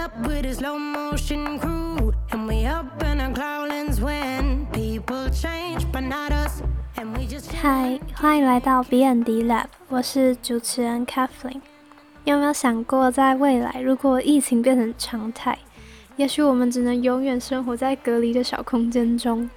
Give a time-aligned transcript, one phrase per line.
[0.00, 2.12] up with a slow motion crew.
[2.30, 6.62] And we up in our cloudlands when people change, but not us.
[6.96, 11.60] And we just 嗨，欢迎来到 B&D Lab，我是主持人 Kathleen。
[12.24, 15.58] 有没有想过，在未来如果疫情变成常态，
[16.16, 19.50] 也许我们只能永远生活在隔离的小空间中，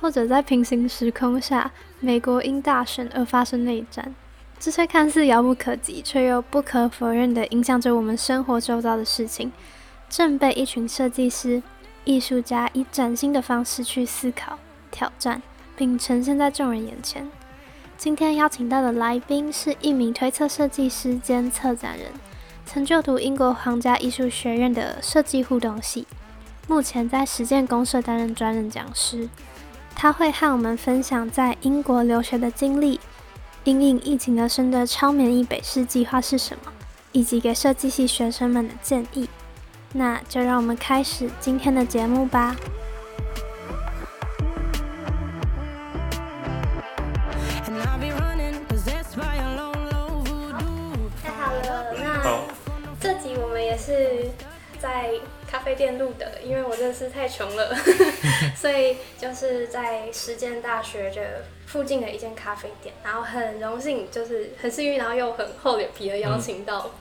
[0.00, 1.70] 或者在平行时空下，
[2.00, 4.14] 美国因大选而发生内战。
[4.58, 9.50] 这些看似遥不可及，却又不可否认的影响着我们生活周遭的事情，
[10.10, 11.62] 正被一群设计师、
[12.04, 14.58] 艺术家以崭新的方式去思考、
[14.90, 15.40] 挑战，
[15.76, 17.30] 并呈现在众人眼前。
[17.96, 22.08] 今天邀请到的来宾是一名推测设计师兼策展人，
[22.66, 26.08] 曾就读英国皇家艺术学院的设计互动系，
[26.66, 29.28] 目前在实践公社担任专任讲师。
[29.94, 32.98] 他会和我们分享在英国留学的经历。
[33.64, 36.72] 因应疫情而生的超免疫北市计划是什么？
[37.12, 39.28] 以及给设计系学生们的建议。
[39.92, 42.56] 那就让我们开始今天的节目吧。
[51.22, 52.40] 太好了，那
[53.00, 54.30] 这集我们也是
[54.78, 55.10] 在
[55.50, 57.74] 咖啡店录的，因为我真的是太穷了，
[58.56, 66.92] 所以就是在实践大学的附近的一间咖啡店，然后很荣幸，就是很幸运，然后又很厚脸皮的邀请到，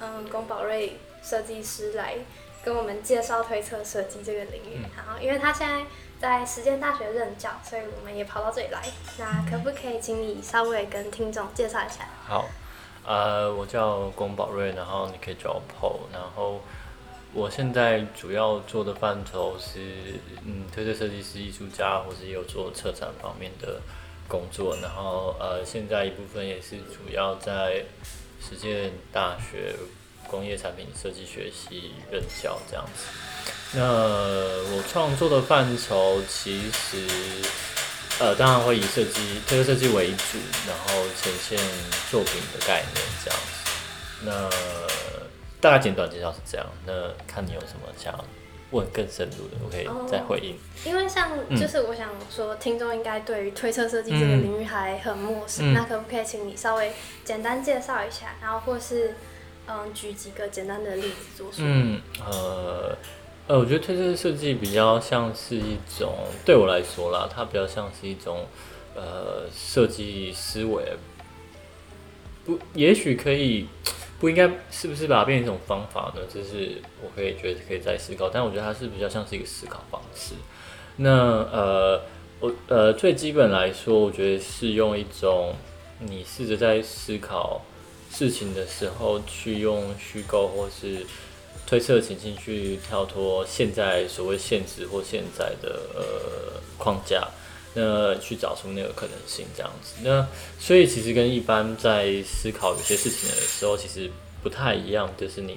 [0.00, 2.14] 嗯，龚宝瑞设计师来
[2.64, 4.82] 跟我们介绍推测设计这个领域。
[4.96, 5.84] 然后，因为他现在
[6.20, 8.82] 在实践大学任教，所以我们也跑到这里来。
[9.18, 12.08] 那可不可以请你稍微跟听众介绍一下？
[12.26, 12.48] 好，
[13.04, 16.60] 呃，我叫龚宝瑞，然后你可以叫我 Paul，然后
[17.32, 23.80] 我现在主要做的范畴是，嗯，推测设计师、艺术家，或是也有做策展方面的
[24.28, 27.84] 工作，然后呃，现在一部分也是主要在
[28.40, 29.74] 实践大学
[30.30, 33.06] 工业产品设计学系任教这样子。
[33.72, 37.06] 那我创作的范畴其实，
[38.18, 41.58] 呃，当然会以设计、推测设计为主，然后呈现
[42.10, 43.70] 作品的概念这样子。
[44.22, 44.50] 那
[45.60, 46.66] 大概简短介绍是这样。
[46.86, 46.92] 那
[47.26, 48.12] 看你有什么想
[48.72, 50.58] 问更深入的，我可以再回应。
[50.84, 56.92] 因为像嗯就是我想说，听众应该对于推测设计这个领域还很陌生，嗯那可不可以请你稍微
[57.24, 59.14] 简单介绍一下，然后或是
[59.70, 61.58] 嗯举几个简单的例子做说？
[61.58, 62.96] 嗯，呃，
[63.46, 66.12] 呃，我觉得推测设计比较像是一种，
[66.44, 68.46] 对我来说啦，它比较像是一种
[68.96, 70.82] 呃设计思维，
[72.44, 73.68] 不，也许可以，
[74.18, 76.22] 不应该是不是把它变成一种方法呢？
[76.28, 80.34] 这是我可以觉得可以再思考，但我觉得它是比较像是一个思考方式。
[80.96, 82.02] 那呃，
[82.40, 85.54] 我呃最基本来说，我觉得是用一种
[86.00, 87.62] 你试着在思考
[88.10, 91.06] 事情的时候，去用虚构或是
[91.66, 97.28] 推测情境去跳脱现在所谓现实或现在的呃框架，
[97.74, 99.94] 那去找出那个可能性这样子。
[100.02, 100.26] 那
[100.58, 104.10] 所以其实跟一般在思考有些事情的时候，其实
[104.42, 105.56] 不太一样，就是你。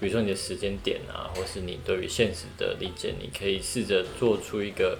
[0.00, 4.98] 比如说你的时间点啊，或是你对于现实的理解，你可以试着做出一个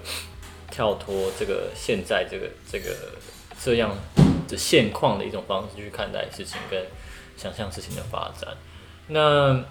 [0.71, 2.95] 跳脱这个现在这个这个
[3.61, 3.95] 这样
[4.47, 6.85] 的现况的一种方式去看待事情跟
[7.37, 8.55] 想象事情的发展。
[9.07, 9.63] 那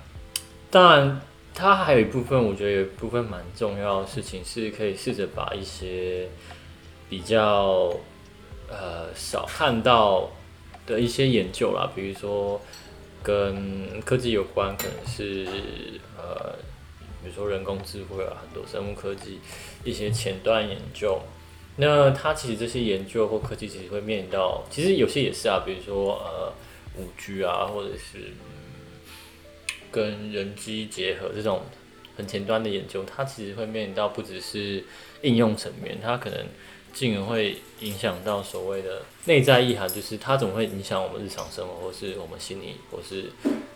[0.70, 1.20] 当然，
[1.54, 6.28] 它还有一部分，我觉得有一部分蛮重要的事情，是可以试着把一些
[7.08, 7.94] 比较
[8.68, 10.30] 呃少看到
[10.86, 12.60] 的一些研究啦，比如说
[13.22, 15.46] 跟科技有关，可能是
[16.16, 16.56] 呃，
[17.22, 19.40] 比如说人工智慧啊，很多生物科技
[19.84, 21.20] 一些前端研究。
[21.76, 26.52] 那它其实这些研究或科技其实会面临到，其实有些也是啊，比如说呃
[26.96, 31.62] 五 G 啊，或者是、嗯、跟人机结合这种
[32.16, 34.84] 很前端的研究，它其实会面临到不只是
[35.22, 36.38] 应用层面，它可能
[36.92, 43.24] 进而会影响到所谓的内在意涵，就是它怎么会影响我们日常生活，或是我们心理，或是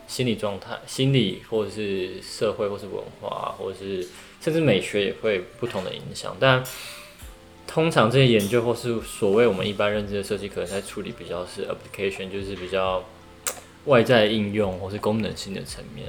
[0.07, 4.07] 心理状态、心理，或者是社会，或是文化，或者是
[4.41, 6.37] 甚至美学也会不同的影响。
[6.39, 6.63] 但
[7.69, 13.05] 通常这些研究或是所谓我们一般认知的设计，可能在处理比较是 application，就是比较
[13.85, 16.09] 外在应用或是功能性的层面。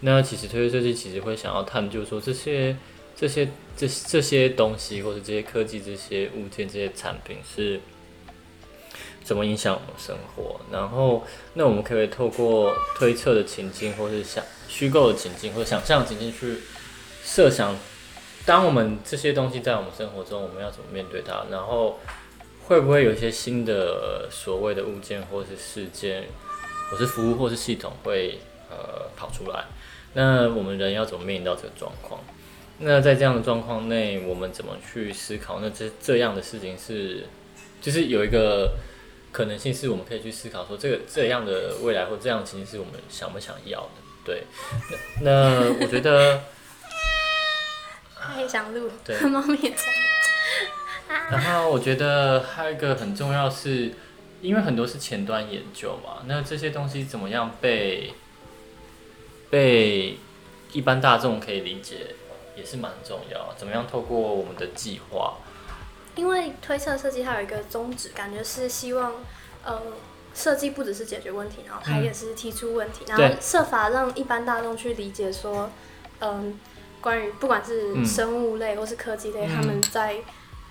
[0.00, 2.74] 那其实推测设计其实会想要探究说这些
[3.16, 3.46] 这些
[3.76, 7.80] 这这些东西，或者这些科技、这些物件、这些产品是
[9.22, 10.58] 怎么影响我们生活。
[10.72, 11.24] 然后，
[11.54, 16.60] 那我们可不可以透过推测的情境，或是想虚构的情境，或者想象的情境去
[17.22, 17.76] 设想，
[18.46, 21.44] 当我们这些东西在我们生活中，我们要怎么面对它？
[21.50, 21.98] 然后
[22.66, 26.24] 会不会有一些新的所谓的物件，或是事件，
[26.90, 28.38] 或是服务，或是系统会
[28.70, 29.64] 呃跑出来？
[30.14, 32.20] 那我们人要怎么面临到这个状况？
[32.78, 35.60] 那在这样的状况内，我们怎么去思考？
[35.60, 37.26] 那这这样的事情是，
[37.80, 38.72] 就是有一个
[39.30, 43.90] 可能性是我们可以去思考说，这个这样的未来或这样的情形是我们想不想要的？
[44.24, 44.44] 对。
[45.20, 46.42] 那我觉得，
[48.20, 49.86] 他也想录，对 猫咪也想。
[51.30, 53.92] 然后我觉得还有一个很重要是，
[54.40, 58.14] 因为很多是前端研究嘛，那这些东西怎么样被
[59.50, 60.18] 被
[60.72, 62.14] 一般大众可以理解，
[62.56, 63.52] 也是蛮重要。
[63.56, 65.34] 怎么样透过我们的计划，
[66.14, 69.12] 因为推测设计它有一个宗旨，感觉是希望，
[69.64, 69.82] 呃，
[70.32, 75.70] 设计不只是解决问题，然后它嗯也是提出问题，然后设法让一般大众去理解说，
[76.20, 76.56] 嗯、
[77.00, 80.16] 关于不管是嗯生物类或是科技类，嗯他们在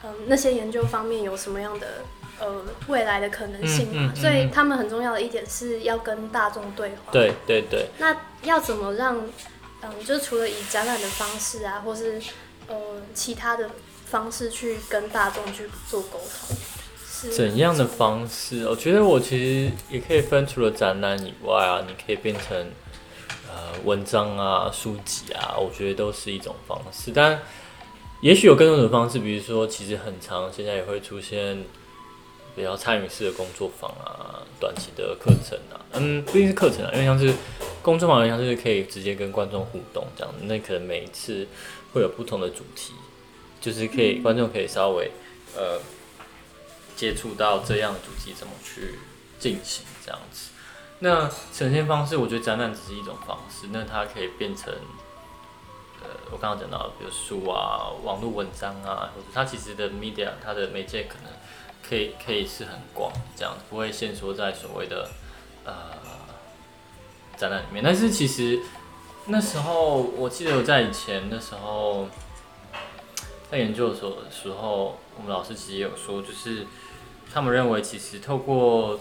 [0.01, 1.85] 嗯、那些研究方面有什么样的
[2.39, 4.13] 呃未来的可能性嘛？
[4.15, 7.11] 所以他们很重要的一点是要跟大众对话。
[7.11, 9.21] 对对对，那要怎么让，
[9.81, 12.17] 嗯，就是除了以展览的方式啊，或是
[12.69, 12.75] 呃
[13.13, 13.69] 其他的
[14.05, 16.55] 方式去跟大众去做沟通，
[17.05, 18.65] 是怎样的方式？
[18.69, 22.71] 我觉得我其实也可以分，除了展览以外啊，你可以变成
[23.83, 27.11] 文章啊、书籍啊，我觉得都是一种方式。
[27.13, 27.41] 但
[28.21, 31.63] 也许有更多种方式，比如说，其实很长，现在也会出现
[32.56, 37.33] 比较参与式的工作坊啊、短期的课程啊，嗯，不一定是课程啊，因为像是
[37.81, 41.47] 工作坊，像是可以直接跟观众互动这样，那可能每一次
[41.94, 42.94] 会有不同的主题，
[43.61, 45.09] 就是可以、观众可以稍微
[45.56, 45.79] 呃
[46.97, 49.00] 接触到这样的主题怎么去
[49.39, 50.48] 进行这样子。
[50.99, 54.73] 那呈现方式，我觉得展览只是一种方式，那它可以变成，
[56.01, 61.31] 呃，我刚刚讲到，比如书啊、网络文章啊，或者它其实的 media，它的媒介可能
[61.87, 65.09] 可以可以是很广，这样不会限缩在所谓的
[65.63, 65.73] 呃
[67.37, 67.81] 展览里面。
[67.81, 68.59] 但是其实
[69.27, 72.09] 那时候，我记得我在以前那时候
[73.49, 76.67] 在研究所的时候，我们老师其实也有说，就是
[77.33, 78.99] 他们认为其实透过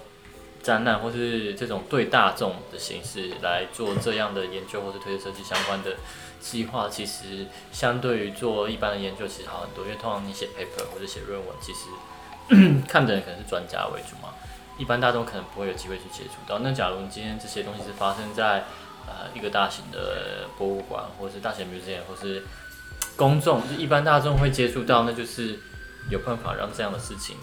[0.68, 5.96] 展览或是这种对大众的形式来做这样的研究或是推设计相关的
[6.38, 14.34] 计划，其实相对于做一般的研究其实好很多，因为通常你写 paper 或者写论文，其实 看的人可能是专家为主嘛，
[14.76, 16.58] 一般大众可能不会有机会去接触到。
[16.58, 18.64] 那假如你今天这些东西是发生在
[19.06, 22.44] 呃一个大型的博物馆，或是大型 museum，或是
[23.16, 25.58] 公众，就一般大众会接触到，那就是
[26.10, 27.36] 有办法让这样的事情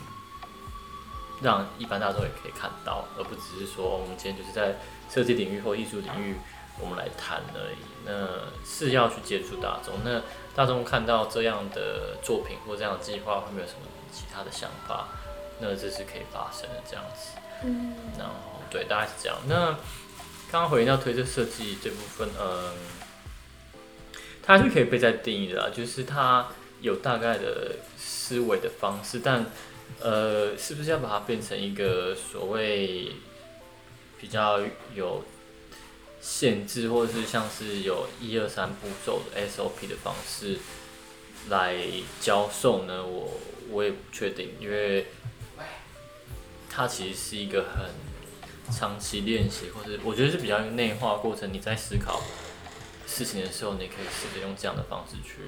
[1.42, 4.76] 让一般大众也可以看到，而不只是说我们今天就是在
[5.10, 6.36] 设计领域或艺术领域
[6.80, 7.78] 我们来谈而已。
[8.06, 8.28] 那
[8.66, 10.22] 是要去接触大众，那
[10.56, 13.80] 大众看到这样的作品或这样的计划，会没有什么
[14.12, 15.08] 其他的想法？
[15.60, 17.38] 那这是可以发生的这样子。
[17.64, 18.34] 嗯然后
[18.70, 19.38] 对，大概是这样。
[19.48, 19.72] 那
[20.52, 22.74] 刚刚回到推测设计这部分，嗯，
[24.44, 26.48] 它是可以被再定义的啦，就是它
[26.82, 29.46] 有大概的思维的方式，但
[30.02, 33.12] 呃，是不是要把它变成一个所谓
[34.20, 34.60] 比较
[34.94, 35.24] 有
[36.22, 40.58] 限制，或者是像是有一二三步骤的 SOP 的方式
[41.50, 41.76] 来
[42.20, 43.06] 教授呢？
[43.06, 43.32] 我
[43.70, 45.08] 我也不确定，因为
[46.70, 51.52] 它其实是一个很长期练习，或者我觉得是比较内化过程。
[51.54, 52.22] 你在思考
[53.08, 55.42] 事情的时候，你可以试着用这样的方式去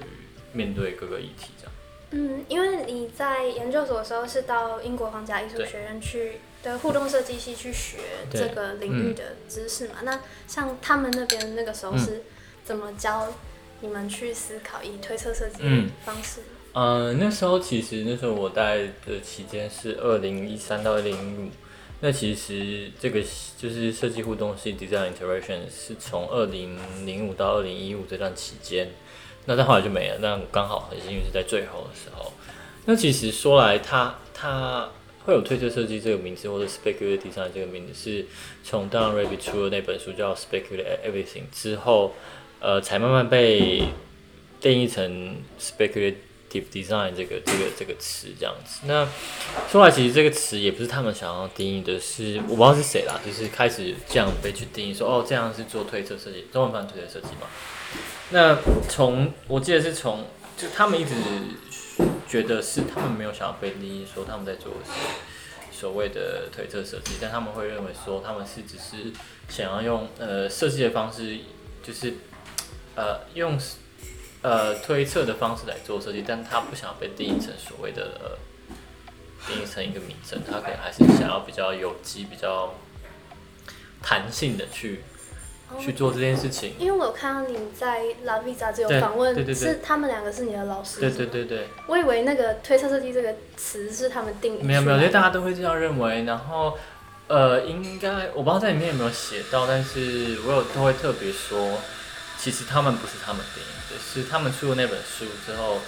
[0.52, 1.72] 面对各个议题，这样。
[2.10, 7.98] 嗯，因为你在研究所的时候是到英国皇家艺术学院去的互动设计系去学
[8.30, 9.96] 这个领域的知识嘛。
[10.02, 12.22] 那像他们那边那个时候嗯是
[12.64, 13.32] 怎么教
[13.80, 15.62] 你们去思考以推测设计
[16.04, 16.40] 方式？
[16.72, 21.50] 呃，那时候其实那时候我待的期间是二零一三到二零一五，
[22.00, 23.22] 那其实这个
[23.56, 28.90] 就是设计互动系 Design Interaction 是从二零零五到二零一五这段期间，
[29.48, 30.18] 那但后来就没了。
[30.20, 32.30] 那刚好很幸运是在最后的时候。
[32.84, 34.90] 那其实说来它，它
[35.24, 38.26] 会有推测设计这个名字，或者 Speculative Design 这个名字，是
[38.62, 42.14] 从 Don r a b b i 出的那本书叫 Speculate Everything 之后，
[42.60, 43.84] 呃，才慢慢被
[44.60, 46.14] 定义成 Speculative
[46.50, 48.80] Design 这个这个这个词这样子。
[48.86, 49.08] 那
[49.70, 57.46] 说来，其实这个词也不是他们想要定义的是，我不知道是谁啦，就是开始这样被去定义说，哦，这样是做推测设计，中文版推测设计嘛。
[58.30, 60.26] 那从我记得是从
[60.56, 61.14] 就他们一直
[62.28, 64.72] 觉得是他们没有想要被定义说他们在做
[65.72, 69.12] 所谓的推测设计，但他们会认为说他们是只是
[69.48, 71.38] 想要用呃设计的方式，
[71.82, 72.14] 就是
[72.96, 73.58] 呃用
[74.42, 78.36] 呃推测的方式来做设计，但他不想要被定义成所谓的
[79.46, 82.74] 定义成一个名称，他可能还是想要比较有机、比较
[84.02, 85.04] 弹性的去
[85.80, 86.74] 去做这件事情。
[86.78, 91.00] 因为我有看到你在《La V》杂志有访问，对对对是他们两个是你的老师。
[91.00, 94.64] 对对对对，我以为那个推测设计这个词是他们定义的。
[94.64, 96.24] 没有没有，因为大家都会这样认为。
[96.24, 96.78] 然后
[97.26, 101.78] 呃，应该我不知道在里面有没有写到，但是我有都会特别说，
[102.38, 105.78] 其实他们不是他们定义的，是他们出了那本书之后。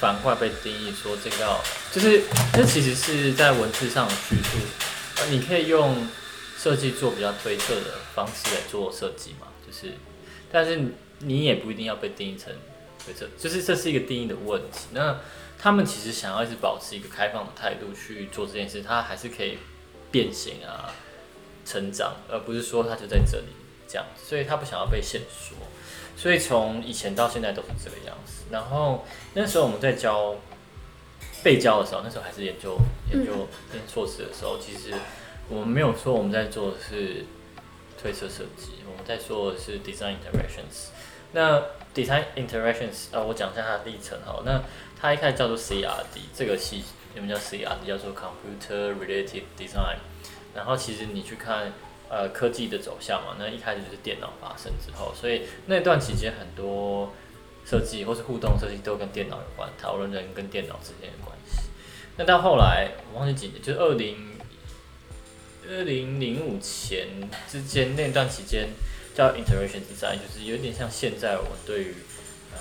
[0.00, 1.58] 反过来被定义说这个要
[1.92, 4.58] 就是这其实是在文字上的叙述，
[5.18, 6.06] 呃，你可以用
[6.64, 9.92] 设计做比较推测的方式来做设计嘛，就是，
[10.50, 10.80] 但是
[11.18, 12.50] 你也不一定要被定义成
[13.04, 14.86] 推测，就是这是一个定义的问题。
[14.92, 15.18] 那
[15.58, 19.58] 他们其实想要一直保持一个开放的态度去做这件事，它还是可以
[20.10, 20.90] 变形啊、
[21.66, 23.48] 成长，而不是说它就在这里
[23.86, 25.54] 这样，所以他不想要被限缩。
[26.16, 28.44] 所以从以前到现在都是这个样子。
[28.50, 29.04] 然后
[29.34, 30.34] 那时候我们在教
[31.42, 32.78] 被教的时候，那时候还是研究
[33.12, 34.94] 研究念硕士的时候，其实
[35.48, 37.24] 我们没有说我们在做的是
[38.00, 40.88] 推测设计，我们在说的是 design interactions。
[41.32, 41.62] 那
[41.94, 44.42] design interactions 啊，我讲一下它的历程哈。
[44.44, 44.62] 那
[45.00, 46.84] 它一开始叫做 CRD，这个系
[47.14, 49.98] 原本叫 CRD，叫做 Computer Related Design。
[50.54, 51.72] 然后其实你去看。
[52.06, 57.12] 呃，科技的走向嘛，那一开始就是电脑发生之后，所以那段期间很多
[57.64, 61.70] 设计或是互动设计都跟电脑有关，讨论人跟电脑之间的关系。
[62.16, 64.33] 那到后来，我忘记几年，就是二零
[65.70, 67.08] 二零零五前
[67.48, 68.68] 之间那段期间
[69.14, 71.94] 叫 interaction design，就是有点像现在我们对于
[72.52, 72.58] 呃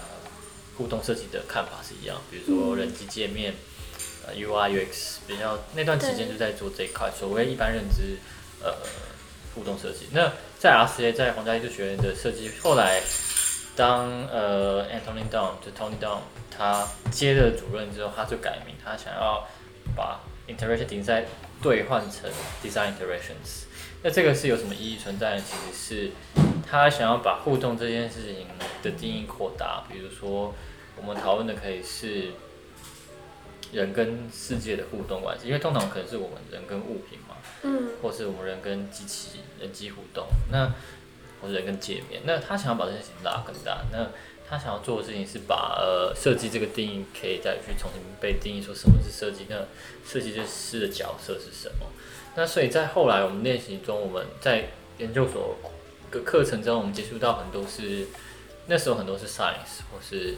[0.77, 3.53] 互动设计的看法是一样，比如说人机界面、
[4.27, 8.17] 呃 UI UX 比较那段期间就在做这一块，所谓一般认知
[8.63, 8.75] 呃。
[9.55, 10.07] 互动设计。
[10.13, 12.99] 那在 RCA 在皇家艺术学院的设计，后来
[13.75, 19.47] 当呃 Anthony Down 就 Tony Down 他接了主任之后，他就改名，他想要
[19.95, 21.25] 把 Interaction Design
[21.63, 22.29] 兑换成
[22.61, 23.63] Design Interactions。
[24.03, 25.41] 那这个是有什么意义存在呢？
[25.43, 26.11] 其实是
[26.69, 28.45] 他想要把互动这件事情
[28.83, 30.53] 的定义扩大，比如说
[30.97, 32.33] 我们讨论的可以是
[33.71, 37.37] 人跟世界的互动关系，因为通常可能是我们人跟物品嘛。
[37.63, 40.69] 嗯，或是我们人跟机器人机互动，那
[41.41, 44.09] 或者人跟界面，那他想要把这件事情拉更大，那
[44.53, 49.55] 他想要做的事情是把呃设计这个定义可以再去重新被定义说什么是设计，那
[50.07, 51.87] 设计师的角色是什么？
[52.35, 54.69] 那所以在后来我们练习中，我们在
[54.99, 55.57] 研究所
[56.11, 58.05] 的课程中，我们接触到很多是
[58.67, 60.35] 那时候很多是 science 或是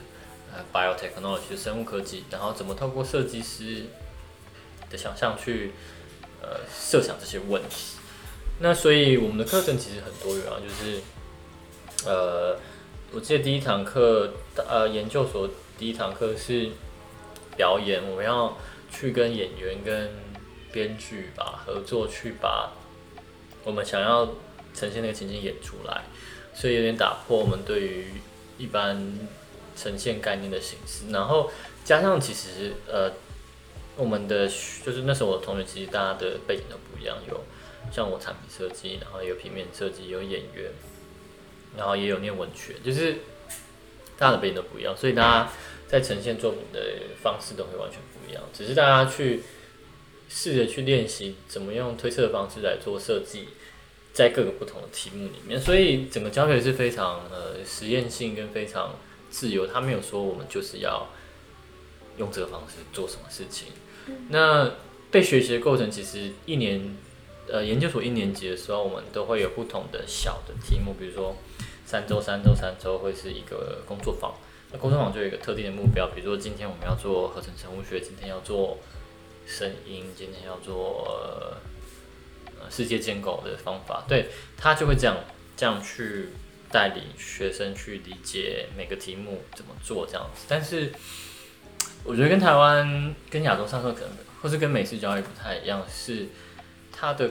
[0.54, 3.84] 呃 biotechnology 生物科技，然后怎么透过设计师
[4.90, 5.74] 的想象去。
[6.42, 7.96] 呃，设想这些问题，
[8.60, 11.02] 那所以我们的课程其实很多元啊，就是
[12.06, 12.56] 呃，
[13.16, 16.70] 我记得第一堂课，呃，研究所第一堂课是
[17.56, 18.58] 表演，我们要
[18.92, 20.12] 去跟演员跟
[20.74, 22.74] 编剧吧合作，去把
[23.64, 24.26] 我们想要
[24.74, 26.04] 呈现那个情景演出来，
[26.54, 28.08] 所以有点打破我们对于
[28.58, 29.02] 一般
[29.78, 31.50] 呈现概念的形式，然后
[31.86, 33.10] 加上其实呃。
[33.98, 37.42] 我们的就是那时候我的同学，其实大家的背景都不一样，有
[37.94, 40.70] 像我产品设计，然后有平面设计，有演员，
[41.78, 43.14] 然后也有念文学，就是
[44.18, 45.52] 大家的背景都不一样，所以大家
[45.88, 46.80] 在呈现作品的
[47.22, 48.44] 方式都会完全不一样。
[48.54, 49.42] 只是大家去
[50.30, 53.50] 试着去练习怎么用推测的方式来做设计，
[54.14, 58.96] 在各个不同的题目里面，所以整个教学是非常呃实验性跟非常
[59.30, 61.08] 自由，他没有说我们就是要
[62.18, 63.68] 用这个方式做什么事情。
[64.30, 64.72] 那
[65.12, 66.98] 被学习的过程，其实一年，
[67.48, 71.36] 呃，研究所一年级的时候，我们都会有不同的小的题目，比如说
[71.86, 74.34] 三周、三周、三周会是一个工作坊。
[74.72, 78.80] 那工作坊就有一个特定的目标，比如说今天我们要做合成生物学，今天要做
[79.46, 81.08] 声音，今天要做
[82.60, 84.04] 呃世界建构的方法。
[84.08, 85.16] 对他就会这样
[85.56, 86.30] 这样去
[86.72, 90.92] 带领学生去理解每个题目怎么做这样子，但是。
[92.08, 96.28] 我觉得跟台湾、跟亚洲上课可能，或是跟美式教育不太一样，是
[96.92, 97.28] 他的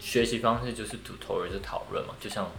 [0.00, 2.50] 学习方式就是 tutorial 是讨论嘛，就像，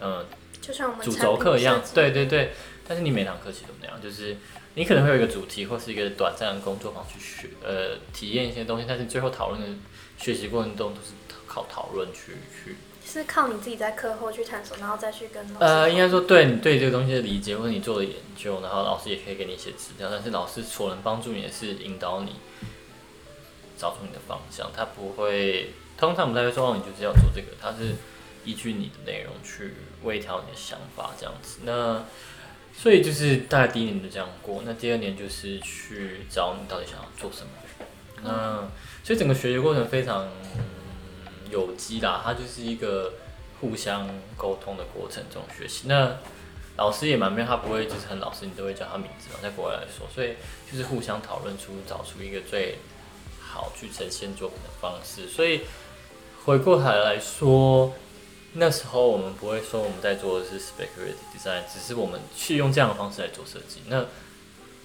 [0.00, 0.24] 嗯，
[0.60, 2.52] 就像我们主轴课一样，对对对。
[2.86, 4.36] 但是你每堂课其实都那样，就是
[4.74, 9.66] 你可能会有一个主题或是一个短暂的工作坊去学，呃，体验一些东西，但是最后讨论的
[10.18, 11.12] 学习过程中都是
[11.46, 12.76] 靠讨论去去。
[13.06, 22.36] 是靠你自己在课后去探索，然后再去跟呃，应该说对你对这个东西的理解，或者你做的研究，然后老师也可以给你一些资料，但是老师所能帮助你的是引导你
[23.78, 27.94] 找出你的方向，他不会通常我们在说哦，你就是要做这个，他是
[28.44, 31.60] 依据你的内容去微调你的想法这样子。
[31.64, 32.04] 那
[32.76, 37.50] 所以就是大概第一年就这样过，那第二年就是去找你到底想要做什么。
[38.22, 38.68] 那
[39.02, 40.28] 所以整个学习过程非常。
[41.50, 43.12] 有机啦，它就是一个
[43.60, 45.84] 互相沟通的过程中学习。
[45.86, 46.16] 那
[46.76, 50.34] 老师也蛮妙，他不会就是很老师，你都会叫他名字嘛，在国外来说，所以
[50.68, 52.78] 就是互相讨论出找出一个最
[53.40, 55.28] 好去呈现作品的方式。
[55.28, 55.60] 所以
[56.44, 57.92] 回过头来说，
[58.54, 63.80] 那时候我们不会说我们在做的是 speculative design，只是我们去用这样的方式来做设计。
[63.88, 64.06] 那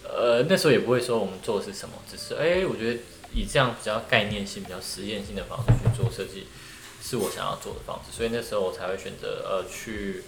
[0.04, 3.00] 呃那时候也不会说我们做的是什么，只是哎、我觉得
[3.34, 6.48] 以这样比较概念性、比较实验性的方式去做设计，
[7.02, 8.12] 是我想要做的方式。
[8.12, 10.24] 所以那时候我才会选择呃去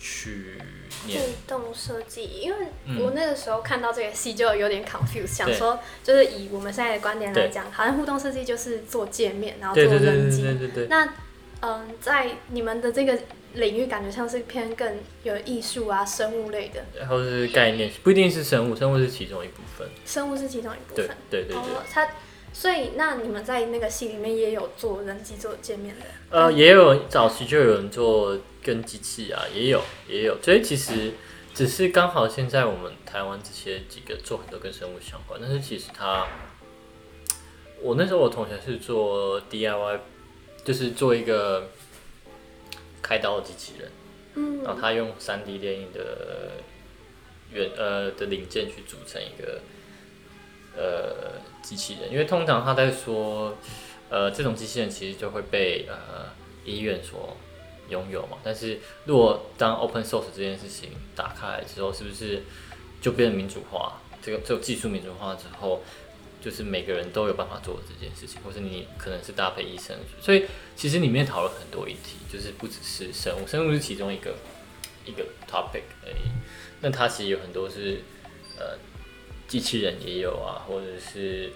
[0.00, 0.60] 去
[1.06, 10.42] 念互动设计，因为嗯我那个时候看到这个戏就有点 confused，想说就是以我们现在的观点来讲，好像互动设计就是做界面，然后做对对对对人机。
[10.42, 10.86] 对对对。
[10.88, 11.14] 那
[11.60, 13.18] 嗯，在你们的这个
[13.54, 19.88] 领域，感觉像是偏更有艺术啊、生物类的，然后是概念，不一定是生物，生物是其中一部分。
[20.04, 21.08] 生物是其中一部分。
[21.28, 21.56] 对对对。
[21.56, 22.08] 哦，它
[22.52, 26.06] 所以那你们在那个戏里面也有做人机做界面的。
[26.30, 31.12] 呃，也有早期就有人做跟机器啊，也有也有，所以其实
[31.54, 36.26] 只是刚好现在我们台湾这些几个做很多跟生物相关，但是其实它，
[37.82, 39.98] 我那时候我同学是做 DIY，
[40.68, 41.70] 就是做一个
[43.00, 43.90] 开刀的机器人，
[44.34, 44.62] 嗯。
[44.62, 46.60] 然后他用三 D 电影的
[47.50, 49.62] 原呃的零件去组成一个
[50.76, 53.56] 呃机器人，因为通常他在说
[54.10, 56.26] 呃这种机器人其实就会被呃
[56.66, 57.34] 医院所
[57.88, 62.42] 拥有嘛，但是如果当 open source 这件事情打开来之后，是不是
[63.00, 64.02] 就变成民主化？
[64.20, 65.80] 这个这个技术民主化之后，
[66.40, 74.36] 就是每个人都有办法做这件事情，或是你可能是搭配医生，所以其实里面讨论很多议题，就是不只是生物，生物是其中一个
[75.04, 76.30] 一个 topic 而已。
[76.80, 78.02] 那它其实有很多是
[78.56, 78.78] 呃
[79.48, 81.52] 机器人也有啊，或者是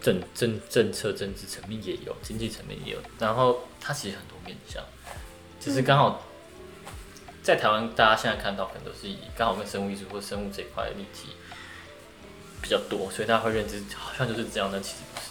[0.00, 4.84] 政政政策政治层面也有，经济层面也有，然后它其实很多面向，
[5.58, 6.22] 只是刚好
[7.42, 11.30] 在台湾大家现在看到可能都是以刚好跟生物艺术或生物这一块的议题
[12.62, 15.26] 比较多，所以大家会认知好像就是这样，但其实不是。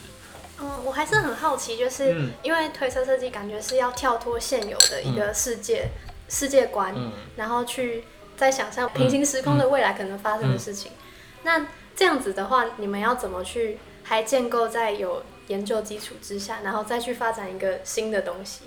[0.59, 5.89] 嗯，我还是很好奇，就是嗯因为推车设计感觉是要跳脱现有的一个世界、
[6.29, 8.03] 世界观，嗯然后去
[8.37, 10.91] 再想象平行时空的未来可能发生的事情。
[11.43, 11.65] 那
[11.95, 18.65] 这样子的话，你们要怎么去还建构在有研究基础之下，然后再去发展一个新的东西？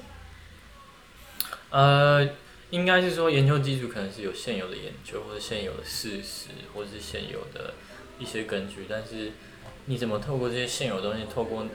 [1.71, 2.29] 呃，
[2.71, 7.75] 应该是说研究基础可能是有现有的研究，或者现有的事实，或者是现有的
[8.19, 9.33] 一些根据，但是
[9.87, 11.67] 你怎么透过这些现有东西，透过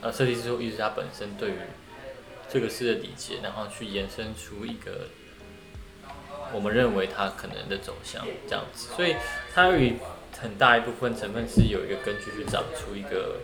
[0.00, 1.54] 呃设计师或艺术家本身对于
[2.50, 5.08] 这个事的理解，然后去延伸出一个
[6.52, 9.16] 我们认为它可能的走向这样子，所以
[9.54, 9.94] 它有一
[10.40, 13.40] 很大一部分成分是有一个根据去长出一个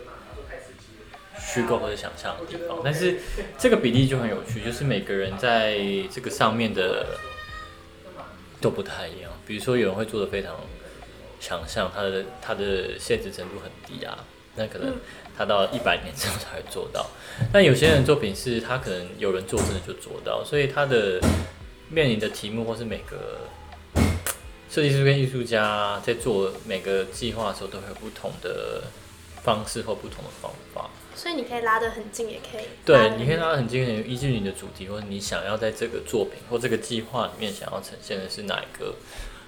[1.39, 3.19] 虚构或者想象的地方，但是
[3.57, 5.77] 这个比例就很有趣，就是每个人在
[6.11, 7.17] 这个上面的
[8.61, 9.31] 都不太一样。
[9.45, 10.55] 比如说有人会做的非常
[11.43, 14.17] 想象，他的他的现实程度很低啊，
[14.55, 14.95] 那可能
[15.37, 17.05] 他到一百年之后才会做到。
[17.51, 21.19] 但有些人作品是他可能有人做真的就做到，所以他的
[21.89, 23.41] 面临的题目或是每个
[24.69, 28.83] 设计师跟艺术家在做每个计划的时候，都会有不同的
[29.43, 30.89] 方式或不同的方法。
[31.13, 38.95] 所以你可以拉得很近，也可以对，你可以拉得很近，依据你的主题或者你想要在这个作品或这个计划里面想要呈现的是哪一个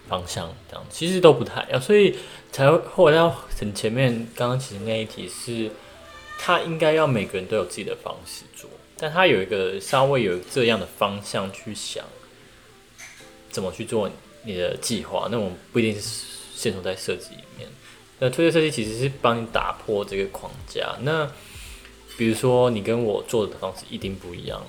[0.08, 2.16] 方向，这样其实都不太一样，所以
[2.52, 5.70] 才会后来到很前面，刚刚其实那一题是，
[6.40, 12.04] 他应该要每个人都有自己的方式做，但他有一个稍微有这样的方向去想，
[13.50, 14.10] 怎么去做
[14.44, 16.02] 你的计划，那我们不一定是
[16.54, 17.68] 限缩在设计里面。
[18.20, 20.96] 那推测设计其实是帮你打破这个框架。
[21.02, 21.30] 那
[22.18, 24.66] 比如说你跟我做的方式一定不一样，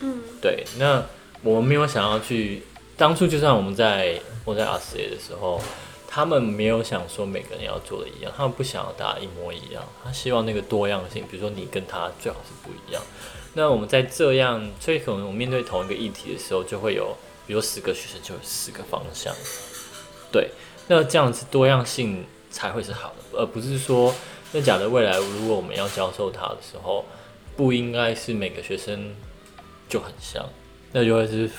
[0.00, 0.64] 嗯，对。
[0.76, 1.06] 那
[1.42, 2.62] 我们没有想要去，
[3.00, 5.58] 当初就算我们在我在 RCA 的时候，
[6.06, 13.02] 他们没有想说每个人要做的一样，他们不想要大家一模一样，他希望那个多样性，比如说你跟他最好是不一样。
[13.54, 19.34] 那我们在这样，所以可能我们面对同一个议题的时候，就会有，比如十个学生就有十个方向，
[20.30, 20.50] 对。
[20.86, 24.14] 那这样子多样性才会是好的，而不是说，
[24.52, 27.06] 那假的未来如果我们要教授他的时候，
[27.56, 29.16] 不应该是每个学生
[29.88, 30.46] 就很像，
[30.92, 31.50] 那就会是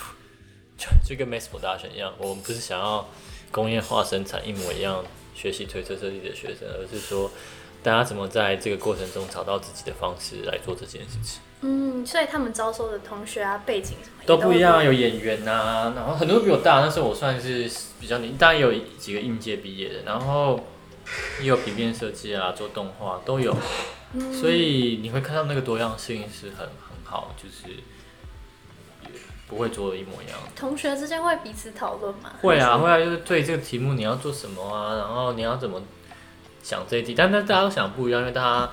[0.81, 3.07] 就 就跟 mass production 一样，我们不是想要
[3.51, 5.03] 工业化生产一模一样
[5.35, 7.29] 学习推车设计的学生，而是说
[7.83, 11.41] 大家怎么在这个过程中找到自己的方式来做这件事情。
[11.63, 20.59] 嗯，所以他们招收的同学啊，背景什么也都不一样啊，有演员呐、然后很多比我大，但是我算是比较年，当然也有几个应届毕业的，然后
[21.39, 23.55] 也有平面设计啊，做动画都有，
[24.33, 27.75] 所以你会看到那个多样性是很很好，就是
[29.51, 30.39] 不会做的一模一样。
[30.55, 32.31] 同学之间会彼此讨论吗？
[32.41, 35.83] 会啊，会啊，就是对这个题目你要做什么啊，然后你要怎么
[36.63, 38.71] 想这一题，但但大家都想不一样，因为大家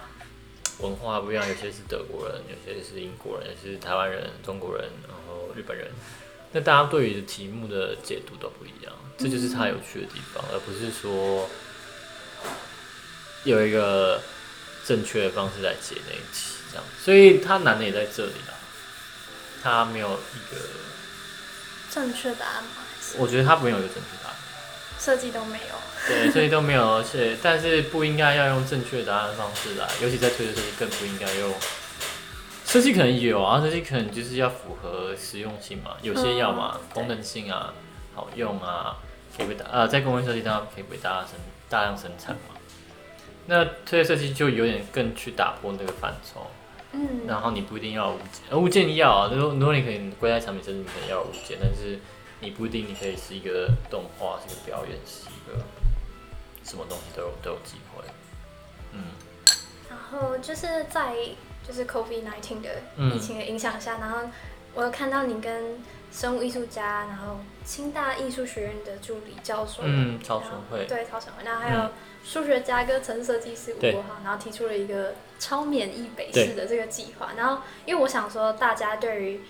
[0.79, 5.89] 文化不一样，有些是德国人，有些是英国人，有些是台湾人、中国人，然后日本人，
[6.53, 11.49] 那大家对于题目的解读都不一样，这就是它有趣的地方，而不是说
[13.45, 14.21] 有一个
[14.85, 18.55] 正确的方式来解那一题，这样，所以它难的也在这里啦，
[19.71, 20.61] 它没有一个，
[21.91, 22.71] 正确答案吗？
[23.19, 24.37] 我觉得它没有一个正确答案。
[24.99, 25.75] 设计都没有？
[26.07, 31.55] 对，设计都没有，而且但是不应该要用正确答案的方式来，尤其在推测设计更不应该用。
[32.67, 37.73] 设计可能有啊，设计可能就是要符合实用性嘛，有些要嘛嗯，功能性啊，
[38.15, 38.99] 好用啊，
[39.37, 41.35] 可以被大呃在工业设计当中可以被大量生
[41.71, 42.57] 大量生产嘛。
[43.47, 46.51] 那推的设计就有点更去打破那个范畴，
[46.99, 51.99] 嗯，然后你不一定要有物件，呃物件要啊，如果如果你可以归在产品设计，你可能要有物件，但是
[52.41, 55.63] 你不一定你可以是一个动画，是一个表演，是一个
[56.65, 58.05] 什么东西都有都有机会。
[58.93, 59.03] 嗯。
[59.89, 61.15] 然后就是在
[61.67, 63.15] 就是 COVID 1 9的嗯。
[63.15, 64.19] 疫情的影响下，然后
[64.75, 65.81] 我有看到你跟
[66.11, 71.93] 生物艺术家，然后清大艺术学院的助理教授，嗯，超纯会，对超纯慧，然后还有嗯
[72.29, 77.31] 数学家跟城市设计师吴国豪，然后提出了一个超免疫北对市的这个计划。
[77.39, 79.41] 然后因为我想说，大家对于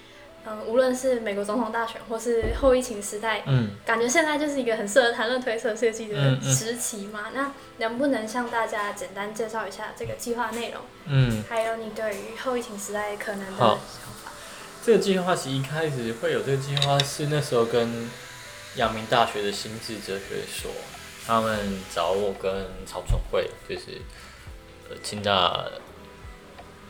[0.47, 7.27] 嗯，无论是美国总统大选或是后疫情时代，嗯感觉现在就是一个很适合谈论推测设计的时期嘛。
[7.35, 13.77] 那能不能向大家简单介绍一下这个计划内容，嗯，还有你对于后疫情时代可能的想
[14.25, 14.33] 法？
[14.87, 18.09] 这个计划其实一开始会有这个计划，是那时候跟
[18.77, 20.71] 阳明大学的心智哲学所，
[21.29, 22.51] 他们找我跟
[22.87, 24.01] 曹纯慧，就是
[24.89, 25.67] 呃清大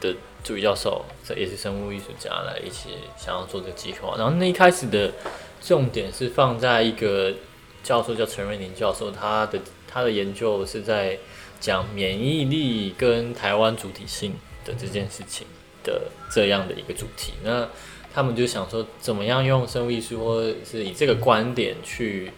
[0.01, 4.15] 的助理教授，这也是生物艺术家来一起想要做这个计划。
[4.17, 5.13] 然后那一开始的
[5.61, 7.35] 重点是放在一个
[7.83, 11.19] 教授叫陈瑞宁教授，他的他的研究是在
[11.59, 14.33] 讲免疫力跟台湾主体性
[14.65, 15.49] 的这件事情
[15.83, 17.33] 的这样的一个主题。
[17.43, 17.69] 那
[18.15, 22.31] 他们就想说，怎么样用生物艺术，或是以这个观点去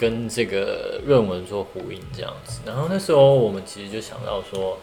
[0.00, 2.60] 跟这个论文做呼应，这样子。
[2.64, 4.78] 然后那时候我们其实就想到说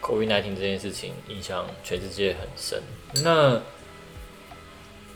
[0.00, 2.80] ，COVID-19 这件事情影响全世界很深。
[3.24, 3.60] 那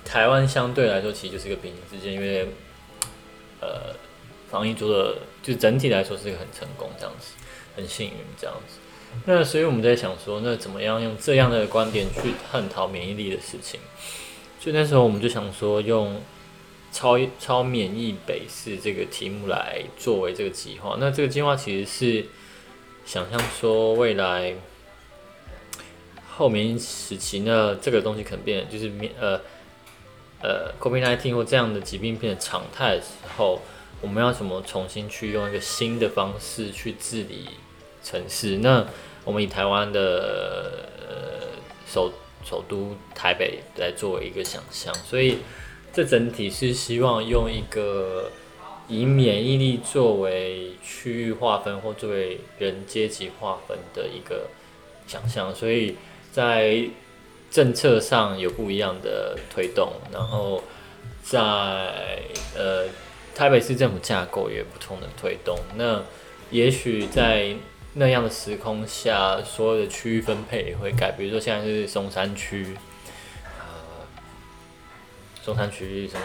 [0.05, 2.49] 台湾相对来说，其实就是一个平行世界，因为
[3.61, 3.95] 呃，
[4.51, 7.35] 防疫做的就整体来说是一个很成功，这样子，
[7.77, 8.79] 很幸运这样子。
[9.25, 13.79] 那所以我们在想说，那怎么样用这样的观点去探讨免疫力的事情？
[14.59, 16.21] 所以那时候我们就想说，用
[16.97, 20.97] 超超免疫北市这个题目来作为这个计划。
[20.99, 22.25] 那这个计划其实是
[23.05, 24.55] 想象说，未来
[26.27, 29.39] 后免疫时期呢，这个东西可能变就是免呃
[30.41, 33.61] 呃 COVID-19 或这样的疾病变成常态的时候，
[34.01, 37.51] 我们要怎么重新去用一个新的方式去治理
[38.03, 38.57] 城市？
[38.63, 38.87] 那
[39.23, 42.11] 我们以台湾的呃首
[42.43, 45.41] 首都台北来作为一个想象，所以
[45.97, 48.31] 这整体是希望用一个
[48.87, 54.49] 以免疫力作为区域划分或作为人阶级划分的一个
[55.07, 55.97] 想象，所以
[56.31, 56.85] 在
[57.51, 60.63] 政策上有不一样的推动，然后
[61.23, 61.39] 在
[62.55, 62.85] 呃
[63.35, 65.59] 台北市政府架构也有不同的推动。
[65.79, 66.03] 那
[66.51, 67.57] 也许在
[67.95, 72.77] 那样的时空下，所有的区域分配也会改，比如说现在是松山区，
[75.47, 76.23] 松山区什么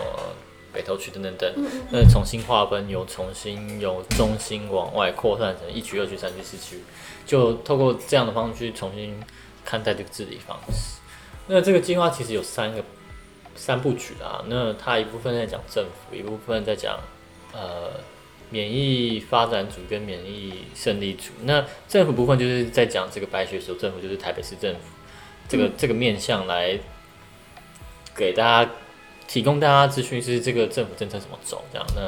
[0.74, 1.54] 北投区等等等，
[1.92, 6.82] 那重新划分，由重新由中心往外扩散成一区、二区、三区、四区，
[7.24, 9.22] 就透过这样的方式去重新
[9.64, 11.00] 看待这个治理方式。
[11.46, 12.84] 那这个计划其实有三个
[13.56, 17.00] 三部曲啊，那它一部分在讲政府，一部分在讲
[17.54, 17.92] 呃
[18.50, 21.32] 免疫发展组跟免疫胜利组。
[21.44, 24.80] 那政府部分就是在讲这个白雪球政府，就是台北市政府
[25.48, 26.80] 这个、这个面向来
[28.16, 28.72] 给大家
[29.32, 32.02] 提供大家资讯，是这个政府政策怎么走，这样那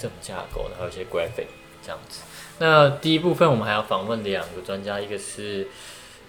[0.00, 1.44] 政府架构，然后一些 graphic
[1.82, 2.22] 这样子。
[2.58, 5.68] 那第一部分我们还要访问两个专家，一个是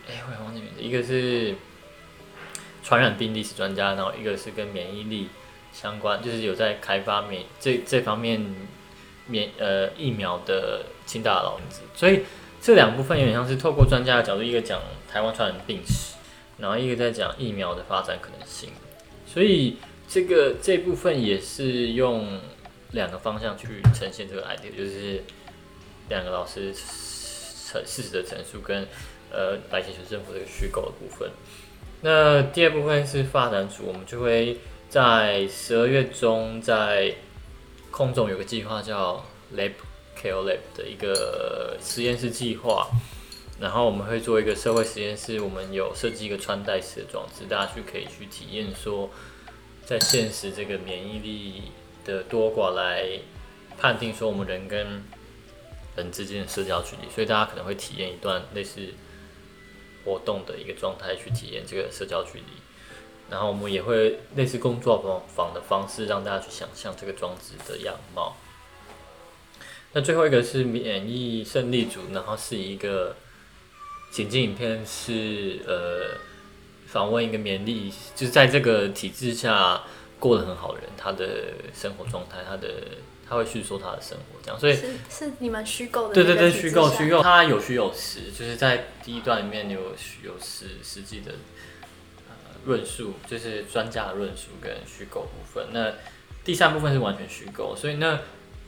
[0.09, 1.55] 哎、我也忘记名字，一个是
[2.83, 5.29] 传染病历史专家，然后一个是跟免疫力
[5.71, 8.53] 相关，就是有在开发免这这方面
[9.27, 12.25] 免呃疫苗的清大老子，所以
[12.61, 16.15] 这两部分有点像是透过专家的角度，一个讲台湾传染病史，
[16.57, 18.69] 然后一个在讲疫苗的发展可能性，
[19.25, 19.77] 所以
[20.11, 22.37] 这个这部分也是用
[22.91, 25.23] 两个方向去呈现这个 idea，就是
[26.09, 28.85] 两个老师陈事实的陈述跟
[29.31, 31.31] 呃白血球政府这个虚构的部分。
[32.01, 34.57] 那第二部分是发展组，我们就会
[34.89, 37.15] 在十二月中，在
[37.89, 39.71] 空总有个计划叫 Lab
[40.21, 42.89] KO Lab 的一个实验室计划，
[43.61, 49.09] 然后我们会做一个社会实验室，我们有设计一个穿戴式的装置，大家去可以去体验说，
[49.85, 51.63] 在现实这个免疫力
[52.05, 53.19] 的多寡来
[53.77, 55.03] 判定说我们人跟
[55.95, 58.93] 人之间的社交距离，所以大家可能会体验一段类似
[60.05, 62.45] 活动的一个状态去体验这个社交距离，
[63.29, 68.37] 然后我们也会类似工作坊坊的方式让大家去想象这个装置的样貌。
[69.93, 73.15] 那最后一个是免疫胜利组，然后是一个
[74.11, 76.17] 情境影片，是呃
[76.91, 79.81] 访问一个勉励，就是在这个体制下
[80.19, 82.67] 过得很好的人，他的生活状态，他的
[83.27, 91.31] 他会叙说他的生活，这样，所以是是你们虚构的对对对，虚构虚构，他有虚有实，就是在第一段里面有虚有实实际的
[92.27, 92.33] 呃
[92.65, 95.67] 论述，就是专家的论述跟虚构部分。
[95.71, 95.93] 那
[96.43, 98.19] 第三部分是完全虚构，所以那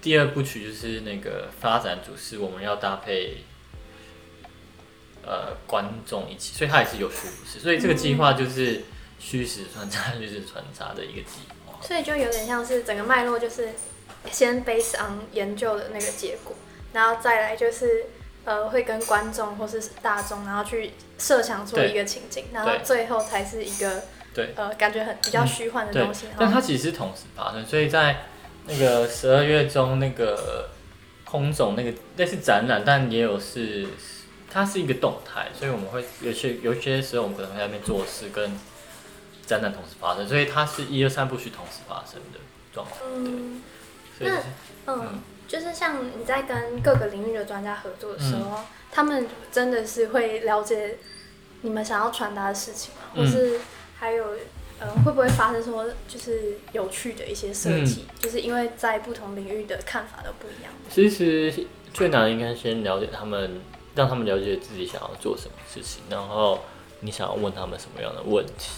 [0.02, 3.44] 第二部曲就是那个发展主是我们要搭配
[5.26, 8.84] 呃观众一起，所以它也是有虚有实，所以这个计划就是
[9.20, 11.80] 虚实穿插、虚实穿插的一个计划。
[11.82, 13.70] 所以就有点像是整个脉络，就是
[14.32, 16.56] 先 base on 研究的那个结果，
[16.94, 18.06] 然后再来就是
[18.46, 24.54] 呃会跟观众或是大众，然后去设想出一个情景，然后最后才是一个对。
[24.56, 28.24] 呃感觉很比较虚幻的东西。，但它其实是同时发生，所以在
[28.66, 30.70] 那个十二月中那个
[31.26, 33.88] 空总那个类似展览，但也有是
[34.54, 38.52] 它是一个动态，所以我们会有些有些时候我们可能会在那边做事跟
[39.46, 42.40] 灾难同时发生，所以它是一二三部曲同时发生的
[42.72, 43.00] 状况。
[43.16, 43.62] 嗯
[44.18, 44.38] 所以是
[44.86, 48.60] 嗯嗯，就是像你在跟各个领域的专家合作的时候，
[48.92, 50.98] 他们真的是会了解
[51.62, 53.02] 你们想要传达的事情吗？
[53.16, 53.60] 嗯或是
[53.98, 54.38] 还有
[54.80, 58.06] 呃会不会发生说就是有趣的一些设嗯计？
[58.20, 60.72] 就是因为在不同领域的看法都不一样。
[60.90, 63.62] 其实最难应该先了解他们，
[63.96, 66.60] 让他们了解自己想要做什么事情，然后
[67.02, 68.72] 你想要问他们什么样的问题。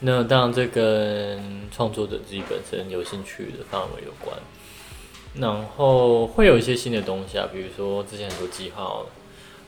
[0.00, 4.36] 那当然，这跟创作者自己本身有兴趣的范围有关。
[5.34, 9.02] 然后会有一些新的东西啊，比如说之前很多计划，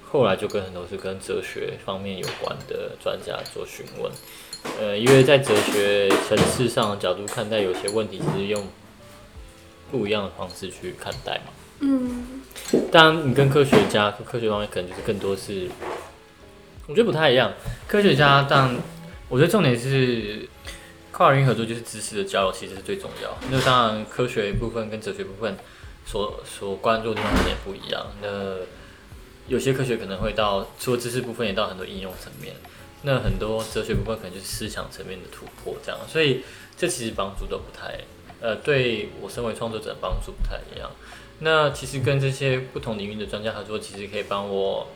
[0.04, 4.12] 后来就跟很多是跟哲学方面有关的专家做询问。
[4.78, 8.66] 呃，因为在哲学层次上的角度看待有些问题，是用
[9.90, 11.52] 不一样的方式去看待嘛。
[11.84, 12.24] 嗯
[12.90, 15.68] 当然，你跟科学家、科学方面可能就是更多是，
[16.86, 17.52] 我觉得不太一样。
[17.86, 18.74] 科学家，但，
[19.28, 20.48] 我觉得重点是
[21.12, 23.36] 跨领域合作，就是知识的交流，其实是最重要。
[23.50, 25.56] 那当然，科学部分跟哲学部分
[26.06, 28.06] 所所关注的地方也不一样。
[28.22, 28.56] 那
[29.46, 32.54] 有些科学可能会到除了知识部分，也到很多应用层面。
[33.02, 36.00] 那很多哲学部分可能就是思想层面的突破，这样。
[36.08, 36.42] 所以
[36.76, 38.00] 这其实帮助都不太，
[38.40, 40.90] 呃，对我身为创作者帮助不太一样。
[41.44, 44.88] 那其实跟这些不同领域的专家合作，其实可以帮我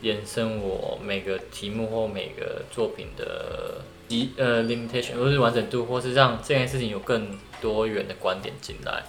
[0.00, 9.02] 延伸我每个题目或每个作品的极呃 limitation，或是完整度，或是让这件事情有更多元的观点进来。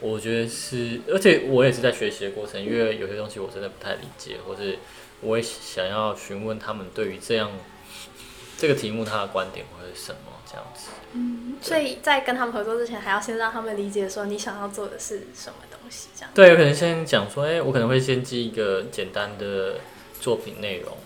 [0.00, 4.78] 我觉得是，而且我也是在学习的过程，因为有些东西我真的不太理解，或是
[5.20, 7.50] 我也想要询问他们对于这样
[8.56, 10.90] 这个题目他的观点会是什么这样子。
[11.12, 15.56] 嗯所以在跟他们合作之前，还要先让他们理解说你想要做的是什么
[15.90, 16.30] 西，这样。
[16.34, 19.76] 对，有可能先讲说，哎、我可能会先记一个简单的
[20.20, 20.96] 作品内容，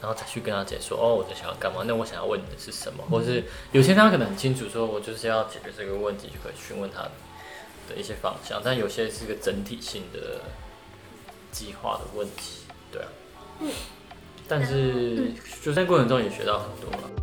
[0.00, 1.84] 然后再去跟他解说，哦，我在想要干嘛？
[1.86, 3.04] 那我想要问你的是什么？
[3.10, 7.02] 或是有些他可能很清楚，说我就是要解决这个问题，就可以询问他
[7.88, 10.40] 的一些方向，但有些是个整体性的
[11.50, 13.08] 计划的问题，对啊。
[13.60, 13.70] 嗯
[14.48, 15.30] 但是
[15.62, 17.21] 就在过程中也学到很多了。